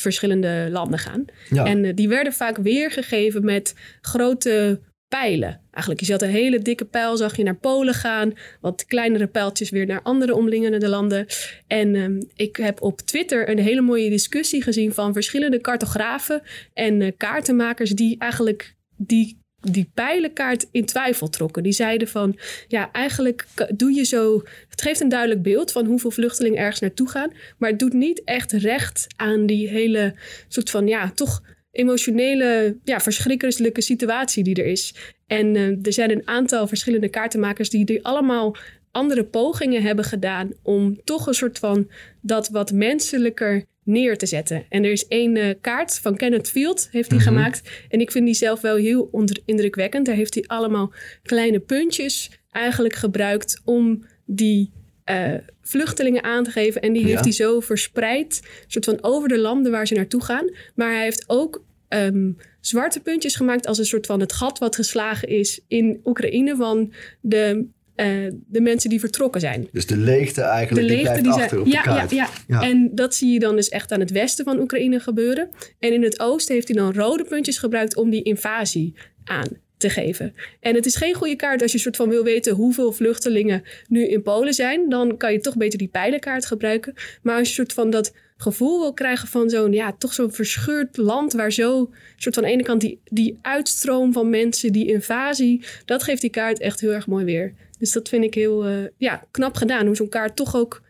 verschillende 0.00 0.68
landen 0.70 0.98
gaan. 0.98 1.24
Ja. 1.50 1.64
En 1.64 1.84
eh, 1.84 1.94
die 1.94 2.08
werden 2.08 2.32
vaak 2.32 2.56
weergegeven 2.56 3.44
met 3.44 3.74
grote 4.00 4.80
pijlen. 5.08 5.60
Eigenlijk, 5.70 6.00
je 6.00 6.12
zat 6.12 6.22
een 6.22 6.28
hele 6.28 6.58
dikke 6.58 6.84
pijl, 6.84 7.16
zag 7.16 7.36
je 7.36 7.42
naar 7.42 7.56
Polen 7.56 7.94
gaan. 7.94 8.32
Wat 8.60 8.84
kleinere 8.84 9.26
pijltjes 9.26 9.70
weer 9.70 9.86
naar 9.86 10.02
andere 10.02 10.34
omliggende 10.34 10.88
landen. 10.88 11.26
En 11.66 11.94
ehm, 11.94 12.22
ik 12.34 12.56
heb 12.56 12.82
op 12.82 13.00
Twitter 13.00 13.48
een 13.48 13.58
hele 13.58 13.80
mooie 13.80 14.10
discussie 14.10 14.62
gezien 14.62 14.92
van 14.92 15.12
verschillende 15.12 15.60
cartografen 15.60 16.42
en 16.74 17.02
eh, 17.02 17.12
kaartenmakers 17.16 17.90
die 17.90 18.18
eigenlijk 18.18 18.76
die, 18.96 19.38
die 19.60 19.90
pijlenkaart 19.94 20.66
in 20.70 20.84
twijfel 20.84 21.28
trokken. 21.28 21.62
Die 21.62 21.72
zeiden 21.72 22.08
van, 22.08 22.38
ja, 22.68 22.92
eigenlijk 22.92 23.46
doe 23.74 23.92
je 23.92 24.04
zo... 24.04 24.42
Het 24.68 24.82
geeft 24.82 25.00
een 25.00 25.08
duidelijk 25.08 25.42
beeld 25.42 25.72
van 25.72 25.86
hoeveel 25.86 26.10
vluchtelingen 26.10 26.58
ergens 26.58 26.80
naartoe 26.80 27.08
gaan. 27.08 27.32
Maar 27.58 27.70
het 27.70 27.78
doet 27.78 27.92
niet 27.92 28.24
echt 28.24 28.52
recht 28.52 29.06
aan 29.16 29.46
die 29.46 29.68
hele 29.68 30.14
soort 30.48 30.70
van, 30.70 30.86
ja, 30.86 31.10
toch 31.10 31.42
emotionele, 31.70 32.76
ja, 32.84 33.00
verschrikkelijke 33.00 33.80
situatie 33.80 34.44
die 34.44 34.54
er 34.54 34.66
is. 34.66 34.94
En 35.26 35.56
eh, 35.56 35.86
er 35.86 35.92
zijn 35.92 36.10
een 36.10 36.28
aantal 36.28 36.66
verschillende 36.66 37.08
kaartenmakers 37.08 37.70
die, 37.70 37.84
die 37.84 38.04
allemaal 38.04 38.56
andere 38.90 39.24
pogingen 39.24 39.82
hebben 39.82 40.04
gedaan 40.04 40.52
om 40.62 41.00
toch 41.04 41.26
een 41.26 41.34
soort 41.34 41.58
van 41.58 41.90
dat 42.20 42.48
wat 42.48 42.72
menselijker 42.72 43.64
neer 43.88 44.18
te 44.18 44.26
zetten. 44.26 44.64
En 44.68 44.84
er 44.84 44.90
is 44.90 45.06
één 45.06 45.36
eh, 45.36 45.54
kaart 45.60 45.98
van 45.98 46.16
Kenneth 46.16 46.50
Field, 46.50 46.88
heeft 46.92 47.10
hij 47.10 47.18
Mhm. 47.18 47.28
gemaakt. 47.28 47.62
En 47.88 48.00
ik 48.00 48.10
vind 48.10 48.24
die 48.24 48.34
zelf 48.34 48.60
wel 48.60 48.76
heel 48.76 49.08
onder- 49.12 49.38
indrukwekkend. 49.44 50.06
Daar 50.06 50.14
heeft 50.14 50.34
hij 50.34 50.44
allemaal 50.46 50.92
kleine 51.22 51.58
puntjes 51.60 52.30
eigenlijk 52.50 52.94
gebruikt 52.94 53.60
om 53.64 54.04
die 54.24 54.70
eh, 55.04 55.34
vluchtelingen 55.62 56.22
aan 56.22 56.44
te 56.44 56.50
geven. 56.50 56.82
En 56.82 56.92
die 56.92 57.02
Ja. 57.02 57.08
heeft 57.08 57.22
hij 57.24 57.32
zo 57.32 57.60
verspreid, 57.60 58.40
soort 58.66 58.84
van 58.84 58.98
over 59.00 59.28
de 59.28 59.38
landen 59.38 59.72
waar 59.72 59.86
ze 59.86 59.94
naartoe 59.94 60.22
gaan. 60.24 60.50
Maar 60.74 60.92
hij 60.92 61.02
heeft 61.02 61.24
ook 61.26 61.64
ehm, 61.88 62.30
zwarte 62.60 63.00
puntjes 63.00 63.36
gemaakt 63.36 63.66
als 63.66 63.78
een 63.78 63.84
soort 63.84 64.06
van 64.06 64.20
het 64.20 64.32
gat 64.32 64.58
wat 64.58 64.74
geslagen 64.74 65.28
is 65.28 65.60
in 65.68 66.00
Oekraïne 66.04 66.56
van 66.56 66.92
de, 67.20 67.66
eh, 67.98 68.06
de 68.46 68.60
mensen 68.60 68.90
die 68.90 69.00
vertrokken 69.00 69.40
zijn. 69.40 69.68
Dus 69.72 69.86
de 69.86 69.96
leegte 69.96 70.40
De 70.40 70.46
eigenlijk, 70.46 70.86
die 70.86 70.96
leegte 70.96 71.20
blijft 71.20 71.22
die 71.22 71.32
achter 71.32 71.48
zijn. 71.48 71.60
op 71.60 71.66
Ja, 71.66 71.82
de 71.82 71.88
ja, 71.88 71.94
kaart. 71.96 72.10
ja, 72.10 72.28
Ja. 72.46 72.62
En 72.62 72.90
dat 72.94 73.14
zie 73.14 73.32
je 73.32 73.38
dan 73.38 73.56
dus 73.56 73.68
echt 73.68 73.92
aan 73.92 74.00
het 74.00 74.10
westen 74.10 74.44
van 74.44 74.60
Oekraïne 74.60 75.00
gebeuren. 75.00 75.50
En 75.78 75.92
in 75.92 76.02
het 76.02 76.20
oosten 76.20 76.54
heeft 76.54 76.68
hij 76.68 76.76
dan 76.76 76.92
rode 76.94 77.24
puntjes 77.24 77.58
gebruikt 77.58 77.96
om 77.96 78.10
die 78.10 78.22
invasie 78.22 78.94
aan 79.24 79.48
te 79.76 79.90
geven. 79.90 80.34
En 80.60 80.74
het 80.74 80.86
is 80.86 80.96
geen 80.96 81.14
goede 81.14 81.36
kaart 81.36 81.62
als 81.62 81.72
je 81.72 81.78
soort 81.78 81.96
van 81.96 82.08
wil 82.08 82.24
weten 82.24 82.54
hoeveel 82.54 82.92
vluchtelingen 82.92 83.62
nu 83.88 84.06
in 84.08 84.22
Polen 84.22 84.54
zijn. 84.54 84.88
Dan 84.88 85.16
kan 85.16 85.32
je 85.32 85.40
toch 85.40 85.56
beter 85.56 85.78
die 85.78 85.88
pijlenkaart 85.88 86.46
gebruiken. 86.46 86.94
Maar 87.22 87.38
als 87.38 87.48
je 87.48 87.54
soort 87.54 87.72
van 87.72 87.90
dat 87.90 88.12
gevoel 88.40 88.80
wil 88.80 88.92
krijgen 88.92 89.28
van 89.28 89.50
zo'n, 89.50 89.72
ja, 89.72 89.92
toch 89.98 90.12
zo'n 90.12 90.32
verscheurd 90.32 90.96
land 90.96 91.32
waar 91.32 91.52
zo, 91.52 91.90
soort 92.16 92.34
van 92.34 92.44
aan 92.44 92.50
de 92.50 92.54
ene 92.54 92.66
kant 92.66 92.80
die, 92.80 93.00
die 93.04 93.38
uitstroom 93.42 94.12
van 94.12 94.30
mensen, 94.30 94.72
die 94.72 94.86
invasie, 94.86 95.64
dat 95.84 96.02
geeft 96.02 96.20
die 96.20 96.30
kaart 96.30 96.60
echt 96.60 96.80
heel 96.80 96.92
erg 96.92 97.06
mooi 97.06 97.24
weer. 97.24 97.54
Dus 97.78 97.92
dat 97.92 98.08
vind 98.08 98.24
ik 98.24 98.34
heel, 98.34 98.64
eh, 98.64 98.76
ja, 98.96 99.24
knap 99.30 99.54
gedaan. 99.54 99.86
Hoe 99.86 99.96
zo'n 99.96 100.08
kaart 100.08 100.36
toch 100.36 100.56
ook 100.56 100.82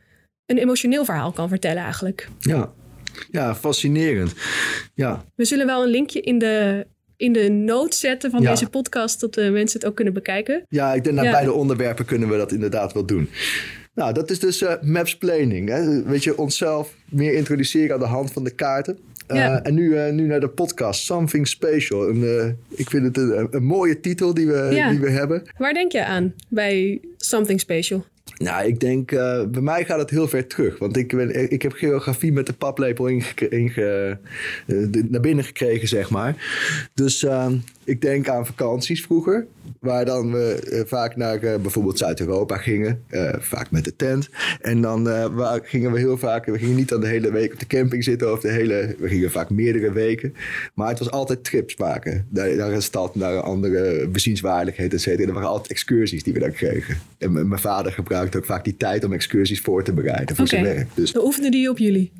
een 0.46 0.58
emotioneel 0.58 1.04
verhaal 1.04 1.32
kan 1.32 1.48
vertellen 1.48 1.82
eigenlijk. 1.82 2.28
Ja. 2.40 2.72
ja, 3.30 3.54
fascinerend. 3.54 4.32
Ja, 4.94 5.24
We 5.34 5.44
zullen 5.44 5.66
wel 5.66 5.82
een 5.82 5.90
linkje 5.90 6.20
in 6.20 6.38
de 6.38 6.86
in 7.16 7.32
de 7.32 7.48
noot 7.48 7.94
zetten 7.94 8.30
van 8.30 8.42
deze 8.42 8.68
podcast, 8.68 9.20
dat 9.20 9.34
de 9.34 9.50
mensen 9.50 9.80
het 9.80 9.88
ook 9.88 9.94
kunnen 9.94 10.14
bekijken. 10.14 10.64
Ja, 10.68 10.94
ik 10.94 11.04
denk 11.04 11.16
dat 11.16 11.30
beide 11.30 11.52
onderwerpen 11.52 12.04
kunnen 12.04 12.28
we 12.28 12.36
dat 12.36 12.52
inderdaad 12.52 12.92
wel 12.92 13.06
doen. 13.06 13.28
Nou, 13.98 14.12
dat 14.12 14.30
is 14.30 14.38
dus 14.38 14.62
uh, 14.62 14.72
maps 14.80 15.16
planning. 15.16 15.68
Hè? 15.68 16.02
Weet 16.02 16.24
je, 16.24 16.38
onszelf 16.38 16.94
meer 17.08 17.32
introduceren 17.32 17.94
aan 17.94 18.00
de 18.00 18.06
hand 18.06 18.32
van 18.32 18.44
de 18.44 18.50
kaarten. 18.50 18.98
Uh, 19.28 19.66
En 19.66 19.74
nu, 19.74 19.88
uh, 19.88 20.10
nu 20.10 20.26
naar 20.26 20.40
de 20.40 20.48
podcast, 20.48 21.04
Something 21.04 21.48
Special. 21.48 22.08
En, 22.08 22.58
ik 22.68 22.90
vind 22.90 23.04
het 23.04 23.16
een, 23.16 23.48
een, 23.50 23.64
mooie 23.64 24.00
titel 24.00 24.34
die 24.34 24.46
we, 24.46 24.86
die 24.90 25.00
we 25.00 25.10
hebben. 25.10 25.42
Waar 25.56 25.72
denk 25.72 25.92
je 25.92 26.04
aan 26.04 26.34
bij 26.48 27.00
Something 27.16 27.60
Special? 27.60 28.04
Nou, 28.36 28.66
ik 28.66 28.80
denk, 28.80 29.12
uh, 29.12 29.44
bij 29.44 29.62
mij 29.62 29.84
gaat 29.84 29.98
het 29.98 30.10
heel 30.10 30.28
ver 30.28 30.46
terug. 30.46 30.78
Want 30.78 30.96
ik, 30.96 31.16
ben, 31.16 31.50
ik 31.52 31.62
heb 31.62 31.72
geografie 31.72 32.32
met 32.32 32.46
de 32.46 32.52
paplepel 32.52 33.06
inge, 33.06 34.18
uh, 34.66 34.86
naar 35.08 35.20
binnen 35.20 35.44
gekregen, 35.44 35.88
zeg 35.88 36.10
maar. 36.10 36.36
Dus 36.94 37.22
uh, 37.22 37.46
ik 37.84 38.00
denk 38.00 38.28
aan 38.28 38.46
vakanties 38.46 39.02
vroeger. 39.02 39.46
Waar 39.80 40.04
dan 40.04 40.32
we 40.32 40.68
eh, 40.70 40.80
vaak 40.86 41.16
naar 41.16 41.40
bijvoorbeeld 41.40 41.98
Zuid-Europa 41.98 42.56
gingen. 42.56 43.02
vaak 43.38 43.70
met 43.70 43.84
de 43.84 43.96
tent. 43.96 44.28
En 44.60 44.80
dan 44.80 45.08
gingen 45.62 45.92
we 45.92 45.98
heel 45.98 46.18
vaak, 46.18 46.46
we 46.46 46.58
gingen 46.58 46.76
niet 46.76 46.88
dan 46.88 47.00
de 47.00 47.06
hele 47.06 47.32
week 47.32 47.52
op 47.52 47.58
de 47.58 47.66
camping 47.66 48.04
zitten. 48.04 48.32
Of 48.32 48.40
de 48.40 48.50
hele, 48.50 48.94
we 48.98 49.08
gingen 49.08 49.30
vaak 49.30 49.50
meerdere 49.50 49.92
weken. 49.92 50.34
Maar 50.74 50.88
het 50.88 50.98
was 50.98 51.10
altijd 51.10 51.44
trips 51.44 51.76
maken. 51.76 52.26
Naar, 52.28 52.56
naar 52.56 52.72
een 52.72 52.82
stad, 52.82 53.14
naar 53.14 53.34
een 53.34 53.40
andere 53.40 54.08
bezienswaardigheid, 54.08 54.92
et 54.92 55.00
cetera. 55.00 55.28
Er 55.28 55.34
waren 55.34 55.48
altijd 55.48 55.70
excursies 55.70 56.22
die 56.22 56.32
we 56.32 56.38
dan 56.38 56.52
kregen. 56.52 56.96
En 57.18 57.48
mijn 57.48 57.60
vader 57.60 57.92
gebruikte 57.92 58.38
ook 58.38 58.44
vaak 58.44 58.64
die 58.64 58.76
tijd 58.76 59.04
om 59.04 59.12
excursies 59.12 59.60
voor 59.60 59.84
te 59.84 59.92
bereiden 59.92 60.36
voor 60.36 60.48
zijn 60.48 60.64
werk. 60.64 60.88
Dus, 60.94 61.12
Dan 61.12 61.24
oefende 61.24 61.50
die 61.50 61.70
op 61.70 61.78
jullie? 61.78 62.12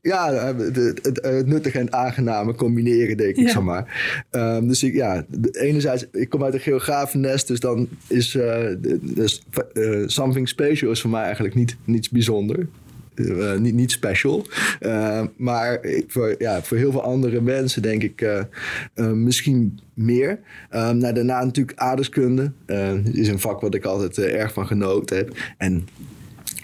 Ja, 0.00 0.54
het, 0.54 0.76
het, 0.76 1.18
het, 1.22 1.46
nuttige 1.46 1.78
en 1.78 1.92
aangename 1.92 2.54
combineren, 2.54 3.16
denk 3.16 3.36
ik 3.36 3.46
ja. 3.46 3.52
zo 3.52 3.62
maar. 3.62 4.24
Um, 4.30 4.68
dus 4.68 4.82
ik, 4.82 4.94
ja, 4.94 5.24
enerzijds, 5.52 6.06
ik 6.12 6.28
kom 6.28 6.44
uit 6.44 6.54
een 6.54 6.60
geografennest, 6.60 7.48
dus 7.48 7.60
dan 7.60 7.88
is 8.06 8.34
uh, 8.34 8.66
dus, 9.00 9.42
uh, 9.72 10.02
something 10.06 10.48
special 10.48 10.90
is 10.90 11.00
voor 11.00 11.10
mij 11.10 11.22
eigenlijk 11.22 11.54
niet, 11.54 11.76
niets 11.84 12.08
bijzonder. 12.08 12.66
Uh, 13.14 13.56
niet, 13.58 13.74
niet 13.74 13.90
special. 13.90 14.46
Uh, 14.80 15.22
maar 15.36 15.80
voor, 16.06 16.34
ja, 16.38 16.62
voor 16.62 16.76
heel 16.76 16.90
veel 16.90 17.02
andere 17.02 17.40
mensen 17.40 17.82
denk 17.82 18.02
ik 18.02 18.20
uh, 18.20 18.42
misschien 19.12 19.80
meer. 19.94 20.38
nou, 20.70 21.12
daarna 21.12 21.44
natuurlijk 21.44 21.78
aardeskunde. 21.78 22.52
is 23.12 23.28
een 23.28 23.40
vak 23.40 23.60
wat 23.60 23.74
ik 23.74 23.84
altijd 23.84 24.18
erg 24.18 24.52
van 24.52 24.66
genoten 24.66 25.16
heb. 25.16 25.36
En 25.58 25.88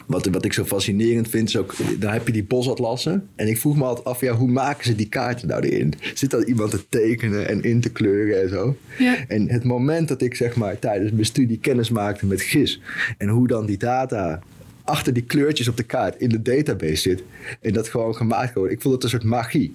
wat, 0.08 0.26
wat 0.26 0.44
ik 0.44 0.52
zo 0.52 0.64
fascinerend 0.64 1.28
vind 1.28 1.48
is 1.48 1.56
ook, 1.56 1.74
dan 1.98 2.12
heb 2.12 2.26
je 2.26 2.32
die 2.32 2.44
bosatlassen. 2.44 3.28
En 3.36 3.48
ik 3.48 3.58
vroeg 3.58 3.76
me 3.76 3.84
altijd 3.84 4.06
af, 4.06 4.20
ja, 4.20 4.32
hoe 4.32 4.48
maken 4.48 4.84
ze 4.84 4.94
die 4.94 5.08
kaarten 5.08 5.48
nou 5.48 5.62
erin? 5.62 5.94
Zit 6.14 6.30
dan 6.30 6.42
iemand 6.42 6.70
te 6.70 6.88
tekenen 6.88 7.48
en 7.48 7.62
in 7.62 7.80
te 7.80 7.90
kleuren 7.90 8.42
en 8.42 8.48
zo? 8.48 8.76
Ja. 8.98 9.16
En 9.28 9.50
het 9.50 9.64
moment 9.64 10.08
dat 10.08 10.22
ik 10.22 10.34
zeg 10.34 10.56
maar 10.56 10.78
tijdens 10.78 11.12
mijn 11.12 11.24
studie 11.24 11.58
kennis 11.58 11.90
maakte 11.90 12.26
met 12.26 12.40
GIS 12.40 12.80
en 13.18 13.28
hoe 13.28 13.46
dan 13.46 13.66
die 13.66 13.78
data 13.78 14.40
achter 14.88 15.12
die 15.12 15.22
kleurtjes 15.22 15.68
op 15.68 15.76
de 15.76 15.82
kaart 15.82 16.20
in 16.20 16.28
de 16.28 16.42
database 16.42 16.96
zit. 16.96 17.22
En 17.60 17.72
dat 17.72 17.88
gewoon 17.88 18.14
gemaakt 18.14 18.54
wordt. 18.54 18.72
Ik 18.72 18.80
vond 18.80 18.94
het 18.94 19.02
een 19.02 19.08
soort 19.08 19.24
magie. 19.24 19.72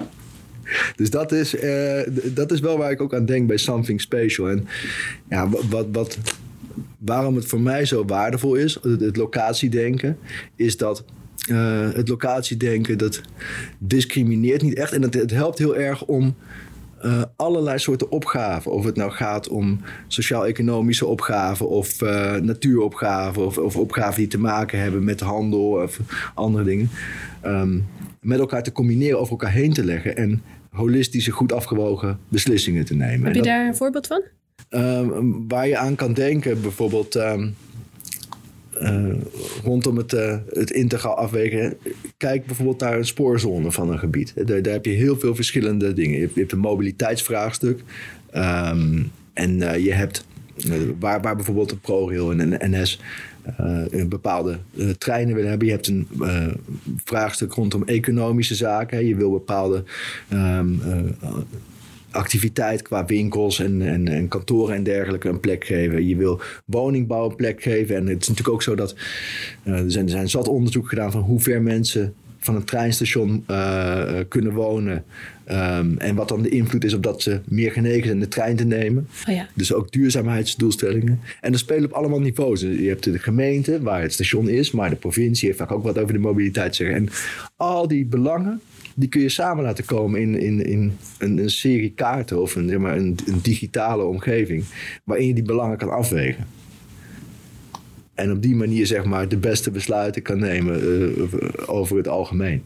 Dus 0.95 1.09
dat 1.09 1.31
is, 1.31 1.55
uh, 1.55 2.01
dat 2.25 2.51
is 2.51 2.59
wel 2.59 2.77
waar 2.77 2.91
ik 2.91 3.01
ook 3.01 3.13
aan 3.13 3.25
denk 3.25 3.47
bij 3.47 3.57
Something 3.57 4.01
Special. 4.01 4.49
En 4.49 4.67
ja, 5.29 5.49
wat, 5.69 5.87
wat, 5.91 6.17
waarom 6.97 7.35
het 7.35 7.45
voor 7.45 7.61
mij 7.61 7.85
zo 7.85 8.05
waardevol 8.05 8.55
is, 8.55 8.77
het, 8.81 9.01
het 9.01 9.17
locatiedenken, 9.17 10.17
is 10.55 10.77
dat 10.77 11.05
uh, 11.49 11.91
het 11.93 12.07
locatiedenken 12.07 12.97
dat 12.97 13.21
discrimineert 13.77 14.61
niet 14.61 14.77
echt. 14.77 14.93
En 14.93 15.01
het 15.01 15.31
helpt 15.31 15.57
heel 15.57 15.75
erg 15.75 16.05
om 16.05 16.35
uh, 17.05 17.21
allerlei 17.35 17.79
soorten 17.79 18.11
opgaven. 18.11 18.71
Of 18.71 18.85
het 18.85 18.95
nou 18.95 19.11
gaat 19.11 19.47
om 19.47 19.79
sociaal-economische 20.07 21.05
opgaven 21.05 21.69
of 21.69 22.01
uh, 22.01 22.35
natuuropgaven 22.35 23.45
of, 23.45 23.57
of, 23.57 23.77
opgaven 23.77 24.19
die 24.19 24.27
te 24.27 24.39
maken 24.39 24.79
hebben 24.79 25.03
met 25.03 25.19
handel 25.19 25.81
of 25.83 25.99
andere 26.33 26.63
dingen. 26.63 26.89
Um, 27.45 27.85
met 28.21 28.39
elkaar 28.39 28.63
te 28.63 28.71
combineren, 28.71 29.19
over 29.19 29.31
elkaar 29.31 29.51
heen 29.51 29.73
te 29.73 29.83
leggen 29.85 30.17
en 30.17 30.41
holistische, 30.69 31.31
goed 31.31 31.51
afgewogen 31.51 32.19
beslissingen 32.27 32.85
te 32.85 32.95
nemen. 32.95 33.25
Heb 33.25 33.35
je 33.35 33.41
daar 33.41 33.67
een 33.67 33.75
voorbeeld 33.75 34.07
van? 34.07 34.21
Um, 34.69 35.47
waar 35.47 35.67
je 35.67 35.77
aan 35.77 35.95
kan 35.95 36.13
denken, 36.13 36.61
bijvoorbeeld. 36.61 37.15
Um, 37.15 37.55
uh, 38.83 39.13
rondom 39.63 39.97
het, 39.97 40.13
uh, 40.13 40.37
het 40.49 40.71
integraal 40.71 41.17
afwegen. 41.17 41.77
Kijk 42.17 42.45
bijvoorbeeld 42.45 42.79
naar 42.79 42.97
een 42.97 43.05
spoorzone 43.05 43.71
van 43.71 43.91
een 43.91 43.99
gebied. 43.99 44.33
Daar, 44.35 44.61
daar 44.61 44.73
heb 44.73 44.85
je 44.85 44.91
heel 44.91 45.19
veel 45.19 45.35
verschillende 45.35 45.93
dingen. 45.93 46.19
Je 46.19 46.29
hebt, 46.33 46.51
een 46.51 46.59
mobiliteitsvraagstuk. 46.59 47.83
Um, 48.35 49.11
en 49.33 49.55
uh, 49.57 49.77
je 49.77 49.93
hebt 49.93 50.25
waar, 50.99 51.21
waar 51.21 51.35
bijvoorbeeld 51.35 51.71
een 51.71 51.79
ProRail 51.79 52.31
en 52.31 52.39
een 52.39 52.71
NS 52.71 53.01
een 53.89 54.09
bepaalde 54.09 54.59
treinen 54.97 55.35
willen 55.35 55.49
hebben. 55.49 55.67
Je 55.67 55.73
hebt 55.73 55.87
een 55.87 56.07
vraagstuk 57.03 57.53
rondom 57.53 57.83
economische 57.83 58.55
zaken. 58.55 59.05
Je 59.05 59.15
wil 59.15 59.31
bepaalde 59.31 59.83
um, 60.33 60.81
activiteit 62.13 62.81
qua 62.81 63.05
winkels 63.05 63.59
en, 63.59 63.81
en, 63.81 64.07
en, 64.07 64.27
kantoren 64.27 64.75
en 64.75 64.83
dergelijke 64.83 65.29
een 65.29 65.39
plek 65.39 65.65
geven. 65.65 66.07
Je 66.07 66.15
wil 66.15 66.41
woningbouw 66.65 67.29
een 67.29 67.35
plek 67.35 67.61
geven. 67.61 67.95
En 67.95 68.07
het 68.07 68.21
is 68.21 68.27
natuurlijk 68.27 68.55
ook 68.55 68.63
zo 68.63 68.75
dat 68.75 68.95
uh, 69.63 69.79
er, 69.79 69.91
zijn, 69.91 70.05
er 70.05 70.11
zijn 70.11 70.29
zat 70.29 70.47
onderzoek 70.47 70.89
gedaan 70.89 71.11
van 71.11 71.21
hoe 71.21 71.39
ver 71.39 71.61
mensen 71.61 72.13
van 72.39 72.55
een 72.55 72.63
treinstation 72.63 73.43
uh, 73.47 74.19
kunnen 74.27 74.53
wonen. 74.53 75.03
Um, 75.51 75.97
en 75.97 76.15
wat 76.15 76.27
dan 76.27 76.41
de 76.41 76.49
invloed 76.49 76.83
is 76.83 76.93
op 76.93 77.03
dat 77.03 77.21
ze 77.21 77.39
meer 77.45 77.71
genegen 77.71 78.05
zijn 78.05 78.19
de 78.19 78.27
trein 78.27 78.55
te 78.55 78.65
nemen. 78.65 79.07
Oh 79.27 79.33
ja. 79.33 79.47
Dus 79.53 79.73
ook 79.73 79.91
duurzaamheidsdoelstellingen. 79.91 81.19
En 81.41 81.51
dat 81.51 81.59
spelen 81.59 81.85
op 81.85 81.91
allemaal 81.91 82.19
niveaus. 82.19 82.61
Je 82.61 82.87
hebt 82.87 83.03
de 83.03 83.19
gemeente 83.19 83.81
waar 83.81 84.01
het 84.01 84.13
station 84.13 84.49
is, 84.49 84.71
maar 84.71 84.89
de 84.89 84.95
provincie 84.95 85.47
heeft 85.47 85.59
vaak 85.59 85.71
ook 85.71 85.83
wat 85.83 85.97
over 85.97 86.13
de 86.13 86.19
mobiliteit 86.19 86.75
zeggen. 86.75 86.95
En 86.95 87.09
al 87.55 87.87
die 87.87 88.05
belangen 88.05 88.61
die 88.95 89.09
kun 89.09 89.21
je 89.21 89.29
samen 89.29 89.63
laten 89.63 89.85
komen 89.85 90.21
in, 90.21 90.39
in, 90.39 90.65
in 90.65 90.97
een, 91.17 91.37
een 91.37 91.49
serie 91.49 91.91
kaarten 91.95 92.41
of 92.41 92.55
een, 92.55 92.69
zeg 92.69 92.77
maar, 92.77 92.97
een, 92.97 93.17
een 93.25 93.39
digitale 93.41 94.03
omgeving 94.03 94.63
waarin 95.03 95.27
je 95.27 95.33
die 95.33 95.43
belangen 95.43 95.77
kan 95.77 95.89
afwegen. 95.89 96.47
En 98.13 98.31
op 98.31 98.41
die 98.41 98.55
manier 98.55 98.85
zeg 98.85 99.03
maar 99.03 99.29
de 99.29 99.37
beste 99.37 99.71
besluiten 99.71 100.21
kan 100.21 100.39
nemen 100.39 100.83
uh, 100.83 101.23
over 101.65 101.97
het 101.97 102.07
algemeen. 102.07 102.63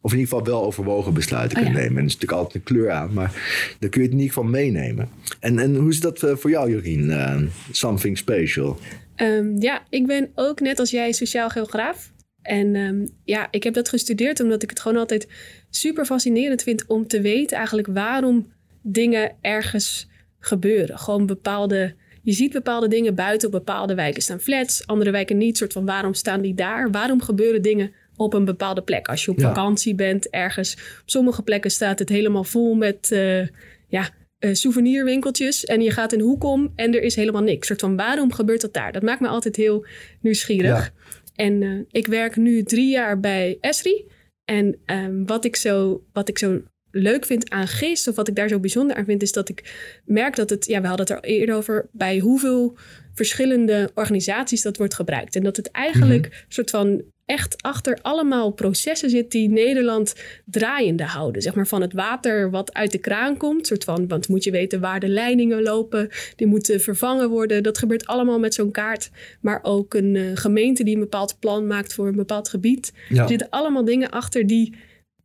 Of 0.00 0.12
in 0.12 0.18
ieder 0.18 0.34
geval 0.34 0.52
wel 0.52 0.64
overwogen 0.64 1.14
besluiten 1.14 1.58
oh, 1.58 1.64
kan 1.64 1.72
nemen. 1.72 1.90
En 1.90 1.96
er 1.96 2.04
is 2.04 2.12
natuurlijk 2.12 2.40
altijd 2.40 2.54
een 2.54 2.74
kleur 2.74 2.90
aan, 2.90 3.12
maar 3.12 3.32
dan 3.78 3.90
kun 3.90 4.00
je 4.00 4.06
het 4.06 4.16
in 4.16 4.22
ieder 4.22 4.34
geval 4.34 4.50
meenemen. 4.50 5.08
En, 5.40 5.58
en 5.58 5.74
hoe 5.74 5.90
is 5.90 6.00
dat 6.00 6.22
uh, 6.22 6.36
voor 6.36 6.50
jou, 6.50 6.70
Jorien? 6.70 7.04
Uh, 7.04 7.42
something 7.70 8.18
special? 8.18 8.78
Um, 9.16 9.60
ja, 9.60 9.82
ik 9.90 10.06
ben 10.06 10.30
ook 10.34 10.60
net 10.60 10.78
als 10.78 10.90
jij 10.90 11.12
sociaal 11.12 11.48
geograaf. 11.48 12.12
En 12.42 12.76
um, 12.76 13.08
ja, 13.24 13.48
ik 13.50 13.62
heb 13.62 13.74
dat 13.74 13.88
gestudeerd 13.88 14.40
omdat 14.40 14.62
ik 14.62 14.70
het 14.70 14.80
gewoon 14.80 14.98
altijd 14.98 15.28
super 15.70 16.04
fascinerend 16.04 16.62
vind 16.62 16.86
om 16.86 17.06
te 17.06 17.20
weten 17.20 17.56
eigenlijk 17.56 17.88
waarom 17.88 18.52
dingen 18.82 19.36
ergens 19.40 20.08
gebeuren. 20.38 20.98
Gewoon 20.98 21.26
bepaalde. 21.26 21.94
Je 22.22 22.32
ziet 22.32 22.52
bepaalde 22.52 22.88
dingen 22.88 23.14
buiten 23.14 23.48
op 23.48 23.54
bepaalde 23.54 23.94
wijken 23.94 24.22
staan 24.22 24.40
flats, 24.40 24.86
andere 24.86 25.10
wijken 25.10 25.36
niet. 25.36 25.56
Soort 25.56 25.72
van 25.72 25.86
waarom 25.86 26.14
staan 26.14 26.40
die 26.40 26.54
daar? 26.54 26.90
Waarom 26.90 27.22
gebeuren 27.22 27.62
dingen 27.62 27.92
op 28.16 28.34
een 28.34 28.44
bepaalde 28.44 28.82
plek? 28.82 29.08
Als 29.08 29.24
je 29.24 29.30
op 29.30 29.40
vakantie 29.40 29.94
bent 29.94 30.30
ergens, 30.30 30.72
op 30.72 31.02
sommige 31.04 31.42
plekken 31.42 31.70
staat 31.70 31.98
het 31.98 32.08
helemaal 32.08 32.44
vol 32.44 32.74
met 32.74 33.10
uh, 33.12 33.46
ja, 33.88 34.10
uh, 34.40 34.54
souvenirwinkeltjes. 34.54 35.64
En 35.64 35.80
je 35.80 35.90
gaat 35.90 36.12
een 36.12 36.20
hoek 36.20 36.44
om 36.44 36.72
en 36.74 36.94
er 36.94 37.02
is 37.02 37.14
helemaal 37.14 37.42
niks. 37.42 37.66
Soort 37.66 37.80
van 37.80 37.96
waarom 37.96 38.32
gebeurt 38.32 38.60
dat 38.60 38.74
daar? 38.74 38.92
Dat 38.92 39.02
maakt 39.02 39.20
me 39.20 39.28
altijd 39.28 39.56
heel 39.56 39.86
nieuwsgierig. 40.20 40.92
En 41.34 41.62
uh, 41.62 41.80
ik 41.90 42.06
werk 42.06 42.36
nu 42.36 42.62
drie 42.62 42.90
jaar 42.90 43.20
bij 43.20 43.58
Esri. 43.60 44.04
En 44.50 44.80
um, 44.86 45.26
wat, 45.26 45.44
ik 45.44 45.56
zo, 45.56 46.04
wat 46.12 46.28
ik 46.28 46.38
zo 46.38 46.62
leuk 46.90 47.26
vind 47.26 47.50
aan 47.50 47.68
gist, 47.68 48.08
of 48.08 48.16
wat 48.16 48.28
ik 48.28 48.34
daar 48.34 48.48
zo 48.48 48.60
bijzonder 48.60 48.96
aan 48.96 49.04
vind, 49.04 49.22
is 49.22 49.32
dat 49.32 49.48
ik 49.48 49.74
merk 50.04 50.36
dat 50.36 50.50
het, 50.50 50.66
ja, 50.66 50.80
we 50.80 50.86
hadden 50.86 51.06
het 51.06 51.24
er 51.24 51.30
eerder 51.30 51.54
over, 51.54 51.88
bij 51.92 52.18
hoeveel 52.18 52.76
verschillende 53.14 53.90
organisaties 53.94 54.62
dat 54.62 54.76
wordt 54.76 54.94
gebruikt. 54.94 55.36
En 55.36 55.42
dat 55.42 55.56
het 55.56 55.70
eigenlijk 55.70 56.26
een 56.26 56.32
soort 56.48 56.70
van 56.70 57.02
echt 57.28 57.62
achter 57.62 57.98
allemaal 58.02 58.50
processen 58.50 59.10
zit 59.10 59.30
die 59.30 59.48
Nederland 59.48 60.14
draaiende 60.44 61.04
houden. 61.04 61.42
Zeg 61.42 61.54
maar 61.54 61.66
van 61.66 61.80
het 61.80 61.92
water 61.92 62.50
wat 62.50 62.74
uit 62.74 62.92
de 62.92 62.98
kraan 62.98 63.36
komt. 63.36 63.66
Soort 63.66 63.84
van, 63.84 64.08
want 64.08 64.28
moet 64.28 64.44
je 64.44 64.50
weten 64.50 64.80
waar 64.80 65.00
de 65.00 65.08
leidingen 65.08 65.62
lopen. 65.62 66.08
Die 66.36 66.46
moeten 66.46 66.80
vervangen 66.80 67.28
worden. 67.28 67.62
Dat 67.62 67.78
gebeurt 67.78 68.06
allemaal 68.06 68.38
met 68.38 68.54
zo'n 68.54 68.70
kaart. 68.70 69.10
Maar 69.40 69.58
ook 69.62 69.94
een 69.94 70.14
uh, 70.14 70.30
gemeente 70.34 70.84
die 70.84 70.94
een 70.94 71.00
bepaald 71.00 71.38
plan 71.38 71.66
maakt 71.66 71.94
voor 71.94 72.06
een 72.06 72.16
bepaald 72.16 72.48
gebied. 72.48 72.92
Er 73.08 73.28
zitten 73.28 73.50
allemaal 73.50 73.84
dingen 73.84 74.10
achter 74.10 74.46
die 74.46 74.74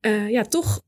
uh, 0.02 0.30
ja, 0.30 0.44
toch 0.44 0.82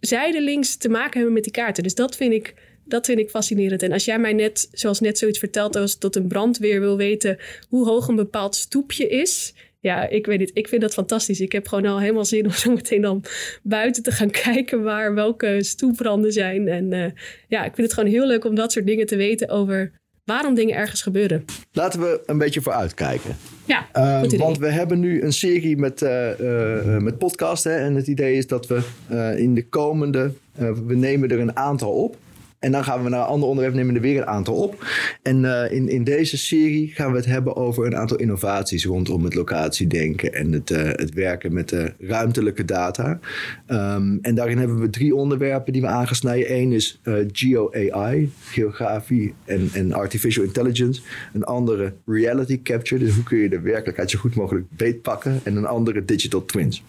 zijdelings 0.00 0.76
te 0.76 0.88
maken 0.88 1.14
hebben 1.14 1.32
met 1.32 1.42
die 1.42 1.52
kaarten. 1.52 1.82
Dus 1.82 1.94
dat 1.94 2.16
vind 2.16 2.32
ik 2.32 2.54
dat 2.84 3.06
vind 3.06 3.18
ik 3.18 3.30
fascinerend. 3.30 3.82
En 3.82 3.92
als 3.92 4.04
jij 4.04 4.18
mij 4.18 4.32
net, 4.32 4.68
zoals 4.72 5.00
net 5.00 5.18
zoiets 5.18 5.38
vertelt, 5.38 5.76
als 5.76 5.98
tot 5.98 6.16
een 6.16 6.28
brandweer 6.28 6.80
wil 6.80 6.96
weten 6.96 7.38
hoe 7.68 7.86
hoog 7.86 8.08
een 8.08 8.16
bepaald 8.16 8.54
stoepje 8.54 9.08
is 9.08 9.54
ja, 9.80 10.08
ik 10.08 10.26
weet 10.26 10.40
het. 10.40 10.50
Ik 10.54 10.68
vind 10.68 10.82
dat 10.82 10.94
fantastisch. 10.94 11.40
Ik 11.40 11.52
heb 11.52 11.68
gewoon 11.68 11.86
al 11.86 12.00
helemaal 12.00 12.24
zin 12.24 12.44
om 12.44 12.50
zo 12.50 12.72
meteen 12.72 13.00
dan 13.00 13.24
buiten 13.62 14.02
te 14.02 14.12
gaan 14.12 14.30
kijken 14.44 14.82
waar 14.82 15.14
welke 15.14 15.58
stoepranden 15.62 16.32
zijn. 16.32 16.68
En 16.68 16.92
uh, 16.92 17.06
ja, 17.48 17.64
ik 17.64 17.74
vind 17.74 17.86
het 17.86 17.92
gewoon 17.92 18.10
heel 18.10 18.26
leuk 18.26 18.44
om 18.44 18.54
dat 18.54 18.72
soort 18.72 18.86
dingen 18.86 19.06
te 19.06 19.16
weten 19.16 19.48
over 19.48 19.92
waarom 20.28 20.54
dingen 20.54 20.74
ergens 20.74 21.02
gebeuren. 21.02 21.44
Laten 21.72 22.00
we 22.00 22.20
een 22.26 22.38
beetje 22.38 22.60
vooruitkijken. 22.60 23.36
Ja, 23.64 23.88
uh, 23.96 24.38
want 24.38 24.58
we 24.58 24.68
hebben 24.68 25.00
nu 25.00 25.22
een 25.22 25.32
serie 25.32 25.76
met, 25.76 26.02
uh, 26.02 26.40
uh, 26.40 26.96
met 26.96 27.18
podcasten. 27.18 27.78
En 27.78 27.94
het 27.94 28.06
idee 28.06 28.36
is 28.36 28.46
dat 28.46 28.66
we 28.66 28.80
in 29.36 29.54
de 29.54 29.68
komende... 29.68 30.32
we 30.86 30.94
nemen 30.94 31.28
er 31.28 31.40
een 31.40 31.56
aantal 31.56 31.90
op. 31.90 32.16
En 32.58 32.72
dan 32.72 32.84
gaan 32.84 33.02
we 33.02 33.08
naar 33.08 33.20
een 33.20 33.26
ander 33.26 33.48
onderwerp, 33.48 33.76
nemen 33.76 33.94
er 33.94 34.00
weer 34.00 34.16
een 34.16 34.26
aantal 34.26 34.54
op. 34.54 34.86
En 35.22 35.42
uh, 35.42 35.72
in, 35.72 35.88
in 35.88 36.04
deze 36.04 36.36
serie 36.38 36.88
gaan 36.88 37.10
we 37.10 37.16
het 37.16 37.26
hebben 37.26 37.56
over 37.56 37.86
een 37.86 37.96
aantal 37.96 38.16
innovaties 38.16 38.84
rondom 38.84 39.24
het 39.24 39.34
locatiedenken 39.34 40.34
en 40.34 40.52
het, 40.52 40.70
uh, 40.70 40.78
het 40.82 41.14
werken 41.14 41.52
met 41.52 41.68
de 41.68 41.92
ruimtelijke 41.98 42.64
data. 42.64 43.18
Um, 43.68 44.18
en 44.22 44.34
daarin 44.34 44.58
hebben 44.58 44.80
we 44.80 44.90
drie 44.90 45.14
onderwerpen 45.14 45.72
die 45.72 45.82
we 45.82 45.88
aangesneden. 45.88 46.56
Eén 46.56 46.72
is 46.72 47.00
uh, 47.04 47.14
geo-AI, 47.32 48.30
geografie 48.44 49.34
en, 49.44 49.70
en 49.72 49.92
artificial 49.92 50.44
intelligence. 50.44 51.00
Een 51.32 51.44
andere 51.44 51.92
reality 52.06 52.62
capture, 52.62 53.04
dus 53.04 53.14
hoe 53.14 53.24
kun 53.24 53.38
je 53.38 53.48
de 53.48 53.60
werkelijkheid 53.60 54.10
zo 54.10 54.18
goed 54.18 54.34
mogelijk 54.34 54.66
beetpakken. 54.68 55.40
En 55.42 55.56
een 55.56 55.66
andere 55.66 56.04
digital 56.04 56.44
twins. 56.44 56.84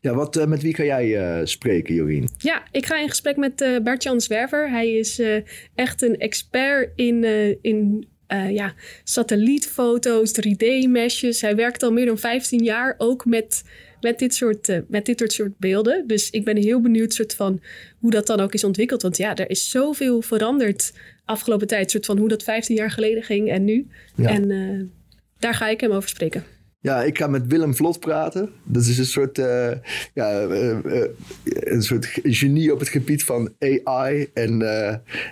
Ja, 0.00 0.14
wat, 0.14 0.46
met 0.46 0.62
wie 0.62 0.74
ga 0.74 0.84
jij 0.84 1.40
spreken, 1.46 1.94
Jorien? 1.94 2.28
Ja, 2.38 2.62
ik 2.70 2.86
ga 2.86 3.00
in 3.00 3.08
gesprek 3.08 3.36
met 3.36 3.80
Bert-Jan 3.82 4.20
Zwerver. 4.20 4.70
Hij 4.70 4.89
is 4.98 5.18
uh, 5.18 5.36
echt 5.74 6.02
een 6.02 6.18
expert 6.18 6.90
in, 6.94 7.22
uh, 7.22 7.54
in 7.60 8.06
uh, 8.28 8.50
ja, 8.50 8.74
satellietfoto's, 9.04 10.32
3D-meshes. 10.32 11.40
Hij 11.40 11.56
werkt 11.56 11.82
al 11.82 11.92
meer 11.92 12.06
dan 12.06 12.18
15 12.18 12.62
jaar 12.64 12.94
ook 12.98 13.24
met, 13.24 13.64
met, 14.00 14.18
dit 14.18 14.34
soort, 14.34 14.82
met 14.88 15.06
dit 15.06 15.32
soort 15.32 15.58
beelden. 15.58 16.06
Dus 16.06 16.30
ik 16.30 16.44
ben 16.44 16.56
heel 16.56 16.80
benieuwd 16.80 17.12
soort 17.12 17.34
van, 17.34 17.60
hoe 17.98 18.10
dat 18.10 18.26
dan 18.26 18.40
ook 18.40 18.54
is 18.54 18.64
ontwikkeld. 18.64 19.02
Want 19.02 19.16
ja, 19.16 19.36
er 19.36 19.50
is 19.50 19.70
zoveel 19.70 20.22
veranderd 20.22 20.92
afgelopen 21.24 21.66
tijd. 21.66 21.90
Soort 21.90 22.06
van 22.06 22.18
hoe 22.18 22.28
dat 22.28 22.42
15 22.42 22.76
jaar 22.76 22.90
geleden 22.90 23.22
ging 23.22 23.50
en 23.50 23.64
nu. 23.64 23.86
Ja. 24.16 24.28
En 24.28 24.92
daar 25.38 25.54
ga 25.54 25.68
ik 25.68 25.80
hem 25.80 25.90
over 25.90 26.08
spreken. 26.08 26.44
Ja, 26.82 27.02
ik 27.02 27.18
ga 27.18 27.26
met 27.26 27.46
Willem 27.46 27.74
Vlot 27.74 28.00
praten. 28.00 28.50
Dat 28.64 28.84
is 28.84 28.98
een 28.98 29.06
soort, 29.06 29.38
uh, 29.38 29.70
ja, 30.14 30.42
uh, 30.42 30.78
uh, 30.84 31.04
een 31.44 31.82
soort 31.82 32.06
genie 32.22 32.72
op 32.72 32.78
het 32.78 32.88
gebied 32.88 33.24
van 33.24 33.54
AI 33.58 34.30
en, 34.34 34.62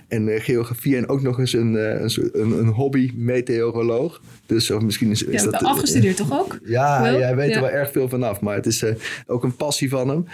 en 0.09 0.41
geografie. 0.41 0.97
En 0.97 1.09
ook 1.09 1.23
nog 1.23 1.39
eens 1.39 1.53
een, 1.53 1.75
een, 1.75 2.11
een, 2.33 2.59
een 2.59 2.67
hobby-meteoroloog. 2.67 4.21
Dus 4.49 4.71
of 4.71 4.83
misschien 4.83 5.11
is, 5.11 5.23
is 5.23 5.43
ja, 5.43 5.51
dat... 5.51 5.63
afgestudeerd 5.63 6.17
toch 6.17 6.33
ook? 6.33 6.59
Ja, 6.79 7.03
hij 7.03 7.37
weet 7.37 7.55
er 7.55 7.61
wel 7.61 7.71
erg 7.71 7.91
veel 7.91 8.09
vanaf. 8.09 8.41
Maar 8.41 8.55
het 8.55 8.67
is 8.67 8.85
ook 9.27 9.45
een 9.45 9.57
passie 9.57 9.89
van 9.89 10.09
hem. 10.09 10.27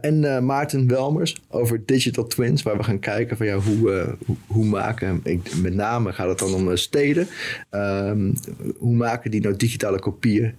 en 0.00 0.44
Maarten 0.44 0.86
Welmers 0.86 1.42
over 1.48 1.82
Digital 1.86 2.26
Twins. 2.26 2.62
Waar 2.62 2.76
we 2.76 2.82
gaan 2.82 2.98
kijken 2.98 3.36
van 3.36 3.46
ja, 3.46 3.54
hoe, 3.54 4.16
hoe, 4.26 4.36
hoe, 4.46 4.64
maken... 4.64 5.22
met 5.62 5.74
name 5.74 6.12
gaat 6.12 6.28
het 6.28 6.38
dan 6.38 6.54
om 6.54 6.76
steden. 6.76 7.28
Um, 7.70 8.32
hoe 8.76 8.94
maken 8.94 9.30
die 9.30 9.40
nou 9.40 9.56
digitale 9.56 9.98
kopieën 9.98 10.54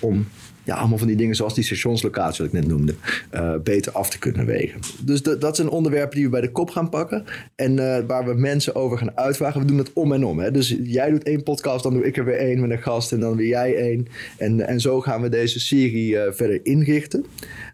om 0.00 0.26
ja, 0.64 0.74
allemaal 0.74 0.98
van 0.98 1.06
die 1.06 1.16
dingen 1.16 1.34
zoals 1.34 1.54
die 1.54 1.64
stationslocatie 1.64 2.44
wat 2.44 2.54
ik 2.54 2.60
net 2.60 2.68
noemde, 2.68 2.94
uh, 3.34 3.54
beter 3.62 3.92
af 3.92 4.10
te 4.10 4.18
kunnen 4.18 4.46
wegen. 4.46 4.80
Dus 5.04 5.22
dat 5.22 5.56
zijn 5.56 5.68
onderwerpen 5.68 6.16
die 6.16 6.24
we 6.24 6.30
bij 6.30 6.40
de 6.40 6.50
kop 6.52 6.70
gaan 6.70 6.88
pakken 6.88 7.24
en 7.54 7.72
uh, 7.72 7.98
waar 8.06 8.24
we 8.24 8.34
mensen 8.34 8.74
over 8.74 8.98
gaan 8.98 9.16
uitvragen. 9.16 9.60
We 9.60 9.66
doen 9.66 9.78
het 9.78 9.92
om 9.92 10.12
en 10.12 10.24
om. 10.24 10.38
Hè? 10.38 10.50
Dus 10.50 10.76
jij 10.82 11.10
doet 11.10 11.22
één 11.22 11.42
podcast, 11.42 11.82
dan 11.82 11.92
doe 11.92 12.06
ik 12.06 12.16
er 12.16 12.24
weer 12.24 12.38
één 12.38 12.60
met 12.60 12.70
een 12.70 12.82
gast 12.82 13.12
en 13.12 13.20
dan 13.20 13.36
weer 13.36 13.48
jij 13.48 13.76
één. 13.76 14.06
En, 14.36 14.66
en 14.66 14.80
zo 14.80 15.00
gaan 15.00 15.22
we 15.22 15.28
deze 15.28 15.60
serie 15.60 16.12
uh, 16.12 16.22
verder 16.30 16.60
inrichten. 16.62 17.24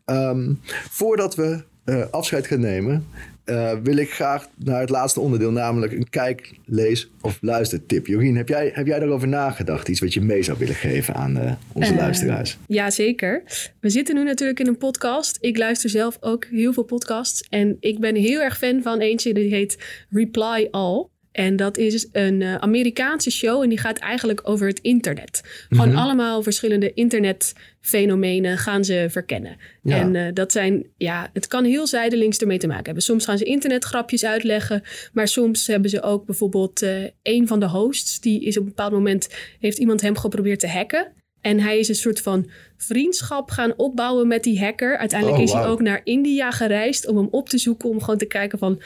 Um, 0.06 0.60
voordat 0.90 1.34
we 1.34 1.62
afscheid 2.10 2.46
gaan 2.46 2.60
nemen, 2.60 3.06
uh, 3.46 3.72
wil 3.82 3.96
ik 3.96 4.10
graag 4.10 4.48
naar 4.56 4.80
het 4.80 4.90
laatste 4.90 5.20
onderdeel, 5.20 5.50
namelijk 5.50 5.92
een 5.92 6.08
kijk, 6.08 6.54
lees 6.64 7.10
of 7.20 7.38
luistertip. 7.40 8.06
Jorien, 8.06 8.36
heb 8.36 8.48
jij, 8.48 8.70
heb 8.74 8.86
jij 8.86 8.98
daarover 8.98 9.28
nagedacht? 9.28 9.88
Iets 9.88 10.00
wat 10.00 10.14
je 10.14 10.20
mee 10.20 10.42
zou 10.42 10.58
willen 10.58 10.74
geven 10.74 11.14
aan 11.14 11.36
uh, 11.36 11.52
onze 11.72 11.92
uh, 11.92 11.98
luisteraars? 11.98 12.56
Ja, 12.66 12.90
zeker. 12.90 13.42
We 13.80 13.90
zitten 13.90 14.14
nu 14.14 14.24
natuurlijk 14.24 14.60
in 14.60 14.66
een 14.66 14.78
podcast. 14.78 15.38
Ik 15.40 15.56
luister 15.56 15.90
zelf 15.90 16.16
ook 16.20 16.44
heel 16.44 16.72
veel 16.72 16.82
podcasts. 16.82 17.46
En 17.48 17.76
ik 17.80 17.98
ben 17.98 18.14
heel 18.14 18.40
erg 18.40 18.58
fan 18.58 18.82
van 18.82 18.98
eentje 18.98 19.34
die 19.34 19.54
heet 19.54 19.78
Reply 20.10 20.68
All. 20.70 21.06
En 21.32 21.56
dat 21.56 21.76
is 21.76 22.08
een 22.12 22.40
uh, 22.40 22.54
Amerikaanse 22.54 23.30
show 23.30 23.62
en 23.62 23.68
die 23.68 23.78
gaat 23.78 23.98
eigenlijk 23.98 24.40
over 24.42 24.66
het 24.66 24.78
internet. 24.80 25.40
Gewoon 25.68 25.88
mm 25.88 25.92
-hmm. 25.94 26.02
allemaal 26.02 26.42
verschillende 26.42 26.92
internetfenomenen 26.92 28.58
gaan 28.58 28.84
ze 28.84 29.06
verkennen. 29.10 29.56
Ja. 29.82 29.96
En 29.96 30.14
uh, 30.14 30.26
dat 30.34 30.52
zijn, 30.52 30.86
ja, 30.96 31.30
het 31.32 31.46
kan 31.46 31.64
heel 31.64 31.86
zijdelings 31.86 32.38
ermee 32.38 32.58
te 32.58 32.66
maken 32.66 32.84
hebben. 32.84 33.02
Soms 33.02 33.24
gaan 33.24 33.38
ze 33.38 33.44
internetgrapjes 33.44 34.24
uitleggen, 34.24 34.82
maar 35.12 35.28
soms 35.28 35.66
hebben 35.66 35.90
ze 35.90 36.02
ook 36.02 36.26
bijvoorbeeld 36.26 36.82
uh, 36.82 37.04
een 37.22 37.46
van 37.46 37.60
de 37.60 37.68
hosts, 37.68 38.20
die 38.20 38.44
is 38.44 38.56
op 38.56 38.62
een 38.62 38.68
bepaald 38.68 38.92
moment, 38.92 39.28
heeft 39.60 39.78
iemand 39.78 40.00
hem 40.00 40.16
geprobeerd 40.16 40.60
te 40.60 40.68
hacken. 40.68 41.12
En 41.40 41.60
hij 41.60 41.78
is 41.78 41.88
een 41.88 41.94
soort 41.94 42.20
van 42.20 42.50
vriendschap 42.76 43.50
gaan 43.50 43.72
opbouwen 43.76 44.28
met 44.28 44.42
die 44.42 44.60
hacker. 44.60 44.98
Uiteindelijk 44.98 45.38
oh, 45.38 45.44
is 45.44 45.52
wow. 45.52 45.62
hij 45.62 45.70
ook 45.70 45.80
naar 45.80 46.00
India 46.04 46.50
gereisd 46.50 47.06
om 47.06 47.16
hem 47.16 47.28
op 47.30 47.48
te 47.48 47.58
zoeken, 47.58 47.88
om 47.88 48.00
gewoon 48.00 48.18
te 48.18 48.26
kijken 48.26 48.58
van, 48.58 48.82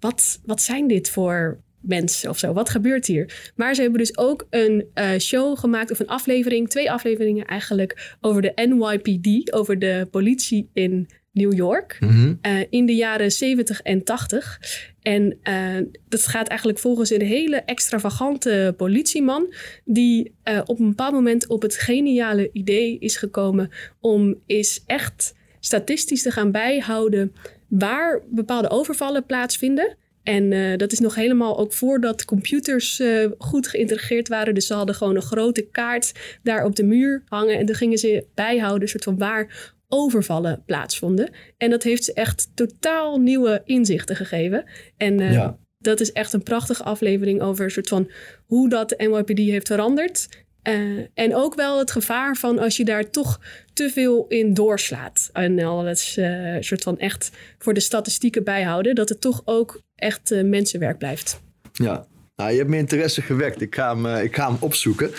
wat, 0.00 0.40
wat 0.44 0.62
zijn 0.62 0.86
dit 0.86 1.10
voor 1.10 1.60
mensen 1.80 2.30
of 2.30 2.38
zo. 2.38 2.52
Wat 2.52 2.68
gebeurt 2.68 3.06
hier? 3.06 3.52
Maar 3.56 3.74
ze 3.74 3.80
hebben 3.80 4.00
dus 4.00 4.18
ook 4.18 4.46
een 4.50 4.84
uh, 4.94 5.18
show 5.18 5.58
gemaakt 5.58 5.90
of 5.90 5.98
een 5.98 6.08
aflevering, 6.08 6.68
twee 6.68 6.90
afleveringen 6.90 7.44
eigenlijk, 7.44 8.16
over 8.20 8.42
de 8.42 8.52
NYPD, 8.54 9.52
over 9.52 9.78
de 9.78 10.08
politie 10.10 10.70
in 10.72 11.08
New 11.32 11.54
York 11.54 11.96
mm 12.00 12.08
-hmm. 12.08 12.38
uh, 12.42 12.64
in 12.70 12.86
de 12.86 12.94
jaren 12.94 13.32
70 13.32 13.80
en 13.80 14.04
80. 14.04 14.60
En 15.02 15.38
uh, 15.42 15.86
dat 16.08 16.26
gaat 16.26 16.48
eigenlijk 16.48 16.78
volgens 16.78 17.10
een 17.10 17.22
hele 17.22 17.56
extravagante 17.56 18.74
politieman, 18.76 19.54
die 19.84 20.34
op 20.64 20.78
een 20.78 20.88
bepaald 20.88 21.12
moment 21.12 21.46
op 21.46 21.62
het 21.62 21.74
geniale 21.74 22.50
idee 22.52 22.98
is 22.98 23.16
gekomen 23.16 23.70
om 24.00 24.34
is 24.46 24.82
echt 24.86 25.34
statistisch 25.60 26.22
te 26.22 26.30
gaan 26.30 26.50
bijhouden 26.50 27.32
waar 27.68 28.22
bepaalde 28.30 28.70
overvallen 28.70 29.26
plaatsvinden. 29.26 29.96
En 30.28 30.52
uh, 30.52 30.76
dat 30.76 30.92
is 30.92 30.98
nog 30.98 31.14
helemaal 31.14 31.58
ook 31.58 31.72
voordat 31.72 32.24
computers 32.24 33.00
uh, 33.00 33.30
goed 33.38 33.68
geïntegreerd 33.68 34.28
waren. 34.28 34.54
Dus 34.54 34.66
ze 34.66 34.74
hadden 34.74 34.94
gewoon 34.94 35.16
een 35.16 35.22
grote 35.22 35.62
kaart 35.62 36.12
daar 36.42 36.64
op 36.64 36.76
de 36.76 36.82
muur 36.82 37.22
hangen. 37.24 37.58
En 37.58 37.66
dan 37.66 37.74
gingen 37.74 37.98
ze 37.98 38.26
bijhouden, 38.34 38.88
soort 38.88 39.04
van 39.04 39.18
waar 39.18 39.74
overvallen 39.86 40.62
plaatsvonden. 40.66 41.30
En 41.56 41.70
dat 41.70 41.82
heeft 41.82 42.04
ze 42.04 42.12
echt 42.12 42.50
totaal 42.54 43.18
nieuwe 43.18 43.62
inzichten 43.64 44.16
gegeven. 44.16 44.64
En 44.96 45.20
uh, 45.20 45.32
ja. 45.32 45.58
dat 45.78 46.00
is 46.00 46.12
echt 46.12 46.32
een 46.32 46.42
prachtige 46.42 46.82
aflevering 46.82 47.40
over 47.40 47.64
een 47.64 47.70
soort 47.70 47.88
van 47.88 48.10
hoe 48.46 48.68
dat 48.68 48.88
de 48.88 48.96
NYPD 48.96 49.38
heeft 49.38 49.66
veranderd. 49.66 50.28
Uh, 50.62 51.06
en 51.14 51.34
ook 51.34 51.54
wel 51.54 51.78
het 51.78 51.90
gevaar 51.90 52.36
van 52.36 52.58
als 52.58 52.76
je 52.76 52.84
daar 52.84 53.10
toch 53.10 53.40
te 53.72 53.90
veel 53.90 54.26
in 54.28 54.54
doorslaat. 54.54 55.30
En 55.32 55.58
al 55.58 55.88
uh, 55.88 56.56
soort 56.60 56.82
van 56.82 56.98
echt 56.98 57.30
voor 57.58 57.74
de 57.74 57.80
statistieken 57.80 58.44
bijhouden, 58.44 58.94
dat 58.94 59.08
het 59.08 59.20
toch 59.20 59.42
ook 59.44 59.86
echt 59.98 60.30
uh, 60.30 60.44
mensenwerk 60.44 60.98
blijft. 60.98 61.40
Ja, 61.72 62.06
nou, 62.36 62.50
je 62.50 62.56
hebt 62.56 62.68
mijn 62.68 62.80
interesse 62.80 63.22
gewekt. 63.22 63.60
Ik 63.60 63.74
ga 63.74 63.96
hem, 63.96 64.24
ik 64.24 64.36
ga 64.36 64.48
hem 64.48 64.56
opzoeken. 64.60 65.10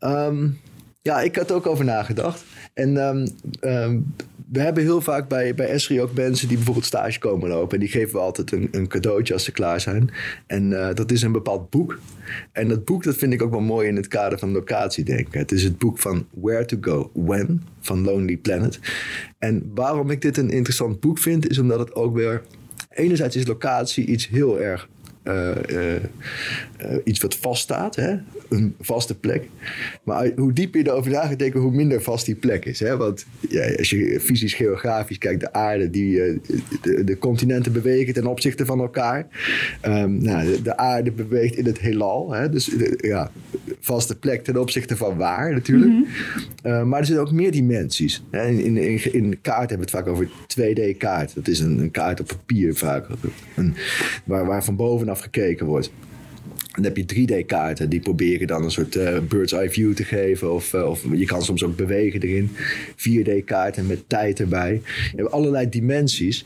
Um, 0.00 0.60
ja, 1.02 1.20
ik 1.20 1.36
had 1.36 1.52
ook 1.52 1.66
over 1.66 1.84
nagedacht. 1.84 2.44
En 2.74 2.96
um, 2.96 3.26
um, 3.60 4.14
we 4.52 4.60
hebben 4.60 4.82
heel 4.82 5.00
vaak 5.00 5.28
bij, 5.28 5.54
bij 5.54 5.68
Esri 5.68 6.00
ook 6.00 6.14
mensen 6.14 6.48
die 6.48 6.56
bijvoorbeeld 6.56 6.86
stage 6.86 7.18
komen 7.18 7.48
lopen. 7.48 7.74
En 7.74 7.80
die 7.80 7.88
geven 7.88 8.12
we 8.12 8.18
altijd 8.18 8.52
een, 8.52 8.68
een 8.70 8.88
cadeautje 8.88 9.34
als 9.34 9.44
ze 9.44 9.52
klaar 9.52 9.80
zijn. 9.80 10.10
En 10.46 10.70
uh, 10.70 10.94
dat 10.94 11.10
is 11.10 11.22
een 11.22 11.32
bepaald 11.32 11.70
boek. 11.70 11.98
En 12.52 12.68
dat 12.68 12.84
boek 12.84 13.02
dat 13.04 13.16
vind 13.16 13.32
ik 13.32 13.42
ook 13.42 13.50
wel 13.50 13.60
mooi 13.60 13.88
in 13.88 13.96
het 13.96 14.08
kader 14.08 14.38
van 14.38 14.52
locatiedenken. 14.52 15.38
Het 15.38 15.52
is 15.52 15.62
het 15.62 15.78
boek 15.78 15.98
van 15.98 16.26
Where 16.30 16.64
to 16.64 16.76
Go 16.80 17.10
When 17.14 17.62
van 17.80 18.04
Lonely 18.04 18.36
Planet. 18.36 18.80
En 19.38 19.70
waarom 19.74 20.10
ik 20.10 20.20
dit 20.20 20.36
een 20.36 20.50
interessant 20.50 21.00
boek 21.00 21.18
vind, 21.18 21.48
is 21.48 21.58
omdat 21.58 21.78
het 21.78 21.94
ook 21.94 22.14
weer... 22.14 22.42
Enerzijds 22.94 23.36
is 23.36 23.46
locatie 23.46 24.06
iets 24.06 24.28
heel 24.28 24.60
erg 24.60 24.88
uh, 25.24 25.50
uh, 25.70 25.94
uh, 25.94 26.00
iets 27.04 27.20
wat 27.20 27.34
vaststaat, 27.34 27.96
hè? 27.96 28.16
Een 28.52 28.74
vaste 28.80 29.18
plek. 29.18 29.48
Maar 30.02 30.30
hoe 30.36 30.52
dieper 30.52 30.80
je 30.80 30.88
erover 30.88 31.10
na 31.10 31.26
gaat 31.26 31.38
denken, 31.38 31.60
hoe 31.60 31.72
minder 31.72 32.02
vast 32.02 32.26
die 32.26 32.34
plek 32.34 32.64
is. 32.64 32.80
Hè? 32.80 32.96
Want 32.96 33.26
ja, 33.48 33.74
als 33.76 33.90
je 33.90 34.20
fysisch 34.20 34.54
geografisch 34.54 35.18
kijkt, 35.18 35.40
de 35.40 35.52
aarde, 35.52 35.90
die, 35.90 36.40
de, 36.82 37.04
de, 37.04 37.18
continenten 37.18 37.72
bewegen 37.72 38.14
ten 38.14 38.26
opzichte 38.26 38.66
van 38.66 38.80
elkaar. 38.80 39.26
Um, 39.86 40.22
nou, 40.22 40.46
de, 40.46 40.62
de, 40.62 40.76
aarde 40.76 41.12
beweegt 41.12 41.56
in 41.56 41.66
het 41.66 41.78
heelal. 41.78 42.32
Hè? 42.32 42.48
Dus 42.48 42.70
ja, 42.96 43.30
vaste 43.80 44.18
plek 44.18 44.44
ten 44.44 44.56
opzichte 44.56 44.96
van 44.96 45.16
waar 45.16 45.52
natuurlijk. 45.52 45.90
Mm 45.90 46.06
-hmm. 46.62 46.88
maar 46.88 47.00
er 47.00 47.06
zijn 47.06 47.18
ook 47.18 47.32
meer 47.32 47.52
dimensies. 47.52 48.24
Hè? 48.30 48.46
In, 48.46 48.58
in, 48.58 48.76
in, 48.76 49.12
in 49.12 49.40
kaart 49.40 49.70
hebben 49.70 49.88
we 49.88 49.96
het 49.96 50.04
vaak 50.04 50.06
over 50.06 50.28
2D-kaart. 50.28 51.34
Dat 51.34 51.48
is 51.48 51.60
een, 51.60 51.78
een, 51.78 51.90
kaart 51.90 52.20
op 52.20 52.26
papier 52.26 52.74
vaak. 52.74 53.06
Een, 53.56 53.74
waar, 54.24 54.46
waar 54.46 54.64
van 54.64 54.76
bovenaf 54.76 55.20
gekeken 55.20 55.66
wordt. 55.66 55.90
Dan 56.72 56.84
heb 56.84 56.96
je 56.96 57.04
3D-kaarten, 57.04 57.88
die 57.88 58.00
proberen 58.00 58.46
dan 58.46 58.64
een 58.64 58.70
soort 58.70 58.96
uh, 58.96 59.18
bird's 59.28 59.52
eye 59.52 59.70
view 59.70 59.94
te 59.94 60.04
geven. 60.04 60.52
Of, 60.52 60.72
uh, 60.72 60.88
of 60.88 61.04
je 61.12 61.24
kan 61.24 61.42
soms 61.42 61.64
ook 61.64 61.76
bewegen 61.76 62.20
erin. 62.20 62.50
4D-kaarten 62.96 63.86
met 63.86 64.08
tijd 64.08 64.40
erbij. 64.40 64.80
Je 65.10 65.16
hebt 65.16 65.30
allerlei 65.30 65.68
dimensies. 65.68 66.44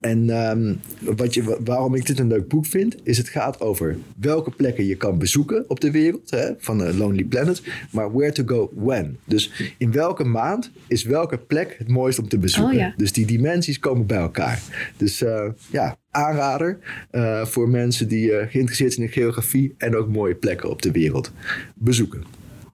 En 0.00 0.28
um, 0.28 0.80
wat 1.16 1.34
je, 1.34 1.58
waarom 1.64 1.94
ik 1.94 2.06
dit 2.06 2.18
een 2.18 2.26
leuk 2.26 2.48
boek 2.48 2.66
vind, 2.66 2.96
is 3.02 3.18
het 3.18 3.28
gaat 3.28 3.60
over 3.60 3.96
welke 4.20 4.50
plekken 4.50 4.86
je 4.86 4.96
kan 4.96 5.18
bezoeken 5.18 5.64
op 5.68 5.80
de 5.80 5.90
wereld. 5.90 6.30
Hè, 6.30 6.50
van 6.58 6.86
uh, 6.86 6.98
Lonely 6.98 7.24
Planet. 7.24 7.62
Maar 7.92 8.12
where 8.12 8.32
to 8.32 8.42
go 8.46 8.70
when. 8.74 9.18
Dus 9.24 9.74
in 9.78 9.92
welke 9.92 10.24
maand 10.24 10.70
is 10.88 11.04
welke 11.04 11.38
plek 11.38 11.74
het 11.78 11.88
mooist 11.88 12.18
om 12.18 12.28
te 12.28 12.38
bezoeken. 12.38 12.74
Oh, 12.74 12.80
ja. 12.80 12.94
Dus 12.96 13.12
die 13.12 13.26
dimensies 13.26 13.78
komen 13.78 14.06
bij 14.06 14.18
elkaar. 14.18 14.62
Dus 14.96 15.24
ja, 15.70 15.98
aanrader 16.10 16.78
uh, 17.12 17.44
voor 17.44 17.68
mensen 17.68 18.08
die 18.08 18.30
uh, 18.30 18.36
geïnteresseerd 18.48 18.92
zijn 18.92 19.06
in 19.06 19.12
geografie 19.12 19.74
en 19.78 19.96
ook 19.96 20.08
mooie 20.08 20.34
plekken 20.34 20.70
op 20.70 20.82
de 20.82 20.90
wereld 20.90 21.32
bezoeken. 21.74 22.24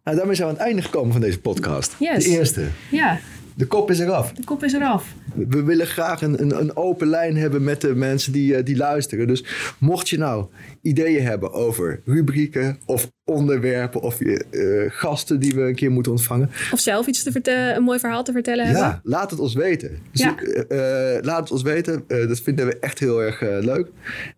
Nou, 0.05 0.17
daarmee 0.17 0.35
zijn 0.35 0.49
we 0.49 0.55
aan 0.55 0.61
het 0.61 0.69
einde 0.69 0.83
gekomen 0.83 1.13
van 1.13 1.21
deze 1.21 1.41
podcast. 1.41 1.97
Yes. 1.99 2.25
De 2.25 2.31
eerste. 2.31 2.67
Ja. 2.91 3.19
De 3.55 3.67
kop 3.67 3.91
is 3.91 3.99
eraf. 3.99 4.33
De 4.33 4.45
kop 4.45 4.65
is 4.65 4.73
eraf. 4.73 5.15
We 5.49 5.63
willen 5.63 5.87
graag 5.87 6.23
een, 6.23 6.41
een, 6.43 6.61
een 6.61 6.77
open 6.77 7.09
lijn 7.09 7.37
hebben 7.37 7.65
met 7.65 7.81
de 7.81 7.95
mensen 7.95 8.33
die, 8.33 8.57
uh, 8.57 8.65
die 8.65 8.77
luisteren. 8.77 9.27
Dus 9.27 9.45
mocht 9.79 10.09
je 10.09 10.19
nou 10.19 10.47
ideeën 10.83 11.25
hebben 11.25 11.53
over 11.53 12.01
rubrieken 12.05 12.79
of 12.85 13.11
onderwerpen 13.25 14.01
of 14.01 14.21
uh, 14.21 14.41
gasten 14.89 15.41
die 15.41 15.55
we 15.55 15.61
een 15.61 15.75
keer 15.75 15.91
moeten 15.91 16.13
ontvangen. 16.13 16.51
Of 16.73 16.81
zelf 16.81 17.07
iets 17.07 17.23
te 17.23 17.33
vertellen, 17.33 17.77
een 17.77 17.83
mooi 17.83 17.99
verhaal 17.99 18.25
te 18.25 18.33
vertellen 18.33 18.67
ja, 18.67 18.73
hebben. 18.73 19.01
laat 19.03 19.31
het 19.31 19.41
ons 19.41 19.55
weten. 19.55 19.99
Ja. 20.13 20.35
Uh, 20.69 21.23
laat 21.23 21.41
het 21.41 21.51
ons 21.51 21.63
weten. 21.63 22.05
dat 22.07 22.41
vinden 22.41 22.67
we 22.67 22.79
echt 22.79 22.99
heel 22.99 23.23
erg 23.23 23.41
leuk. 23.41 23.89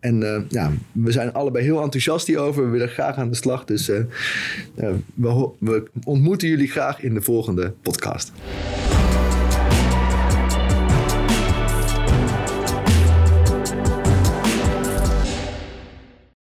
En 0.01 0.47
ja, 0.49 0.73
we 0.93 1.13
zijn 1.13 1.33
allebei 1.33 1.65
heel 1.65 1.83
enthousiast 1.83 2.27
hierover. 2.27 2.65
We 2.65 2.71
willen 2.71 2.89
graag 2.89 3.17
aan 3.17 3.31
de 3.31 3.37
slag. 3.37 3.65
Dus 3.65 3.87
we, 3.87 5.49
we 5.59 5.83
ontmoeten 6.05 6.49
jullie 6.49 6.69
graag 6.69 7.03
in 7.03 7.15
de 7.15 7.23
volgende 7.23 7.73
podcast. 7.83 8.33